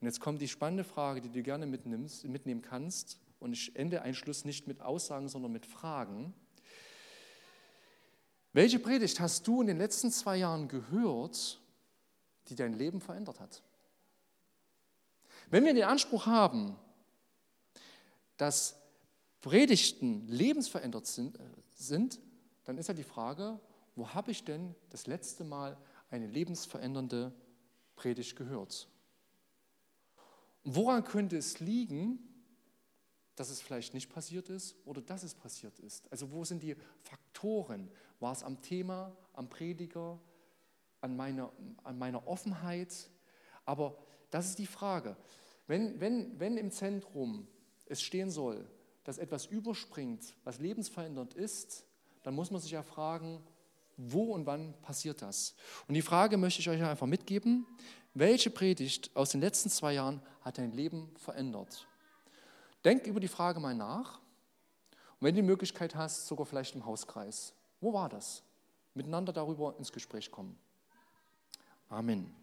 Und 0.00 0.06
jetzt 0.06 0.20
kommt 0.20 0.40
die 0.40 0.48
spannende 0.48 0.84
Frage, 0.84 1.20
die 1.20 1.30
du 1.30 1.42
gerne 1.42 1.66
mitnimmst, 1.66 2.24
mitnehmen 2.24 2.62
kannst. 2.62 3.18
Und 3.38 3.52
ich 3.52 3.74
ende 3.76 4.02
einen 4.02 4.14
Schluss 4.14 4.44
nicht 4.44 4.66
mit 4.66 4.80
Aussagen, 4.80 5.28
sondern 5.28 5.52
mit 5.52 5.66
Fragen. 5.66 6.34
Welche 8.52 8.78
Predigt 8.78 9.20
hast 9.20 9.46
du 9.46 9.60
in 9.60 9.66
den 9.66 9.78
letzten 9.78 10.10
zwei 10.10 10.36
Jahren 10.36 10.68
gehört, 10.68 11.60
die 12.48 12.54
dein 12.54 12.72
Leben 12.72 13.00
verändert 13.00 13.40
hat? 13.40 13.62
Wenn 15.50 15.64
wir 15.64 15.74
den 15.74 15.84
Anspruch 15.84 16.26
haben, 16.26 16.76
dass 18.36 18.76
Predigten 19.40 20.26
lebensverändert 20.28 21.06
sind, 21.06 21.38
äh, 21.38 21.42
sind 21.74 22.18
dann 22.66 22.78
ist 22.78 22.88
ja 22.88 22.94
die 22.94 23.04
Frage, 23.04 23.60
wo 23.94 24.08
habe 24.08 24.32
ich 24.32 24.44
denn 24.44 24.74
das 24.90 25.06
letzte 25.06 25.44
Mal 25.44 25.78
eine 26.10 26.26
lebensverändernde 26.26 27.32
Predigt 27.94 28.36
gehört? 28.36 28.88
Woran 30.68 31.04
könnte 31.04 31.36
es 31.36 31.60
liegen, 31.60 32.18
dass 33.36 33.50
es 33.50 33.60
vielleicht 33.60 33.94
nicht 33.94 34.10
passiert 34.10 34.48
ist 34.48 34.74
oder 34.84 35.00
dass 35.00 35.22
es 35.22 35.32
passiert 35.32 35.78
ist? 35.78 36.10
Also 36.10 36.32
wo 36.32 36.44
sind 36.44 36.60
die 36.60 36.74
Faktoren? 37.02 37.88
War 38.18 38.32
es 38.32 38.42
am 38.42 38.60
Thema, 38.62 39.16
am 39.32 39.48
Prediger, 39.48 40.18
an 41.00 41.14
meiner, 41.14 41.52
an 41.84 41.96
meiner 41.96 42.26
Offenheit? 42.26 43.08
Aber 43.64 43.96
das 44.30 44.46
ist 44.48 44.58
die 44.58 44.66
Frage. 44.66 45.16
Wenn, 45.68 46.00
wenn, 46.00 46.40
wenn 46.40 46.56
im 46.56 46.72
Zentrum 46.72 47.46
es 47.84 48.02
stehen 48.02 48.32
soll, 48.32 48.68
dass 49.04 49.18
etwas 49.18 49.46
überspringt, 49.46 50.34
was 50.42 50.58
lebensverändernd 50.58 51.34
ist, 51.34 51.86
dann 52.24 52.34
muss 52.34 52.50
man 52.50 52.60
sich 52.60 52.72
ja 52.72 52.82
fragen, 52.82 53.40
wo 53.96 54.34
und 54.34 54.46
wann 54.46 54.74
passiert 54.82 55.22
das? 55.22 55.54
Und 55.88 55.94
die 55.94 56.02
Frage 56.02 56.36
möchte 56.36 56.60
ich 56.60 56.68
euch 56.68 56.82
einfach 56.82 57.06
mitgeben. 57.06 57.66
Welche 58.14 58.50
Predigt 58.50 59.10
aus 59.14 59.30
den 59.30 59.40
letzten 59.40 59.70
zwei 59.70 59.94
Jahren 59.94 60.22
hat 60.42 60.58
dein 60.58 60.72
Leben 60.72 61.10
verändert? 61.16 61.86
Denk 62.84 63.06
über 63.06 63.20
die 63.20 63.28
Frage 63.28 63.60
mal 63.60 63.74
nach. 63.74 64.18
Und 65.18 65.26
wenn 65.26 65.34
du 65.34 65.42
die 65.42 65.46
Möglichkeit 65.46 65.94
hast, 65.94 66.26
sogar 66.26 66.46
vielleicht 66.46 66.74
im 66.74 66.84
Hauskreis. 66.84 67.52
Wo 67.80 67.92
war 67.92 68.08
das? 68.08 68.42
Miteinander 68.94 69.32
darüber 69.32 69.74
ins 69.78 69.92
Gespräch 69.92 70.30
kommen. 70.30 70.58
Amen. 71.88 72.34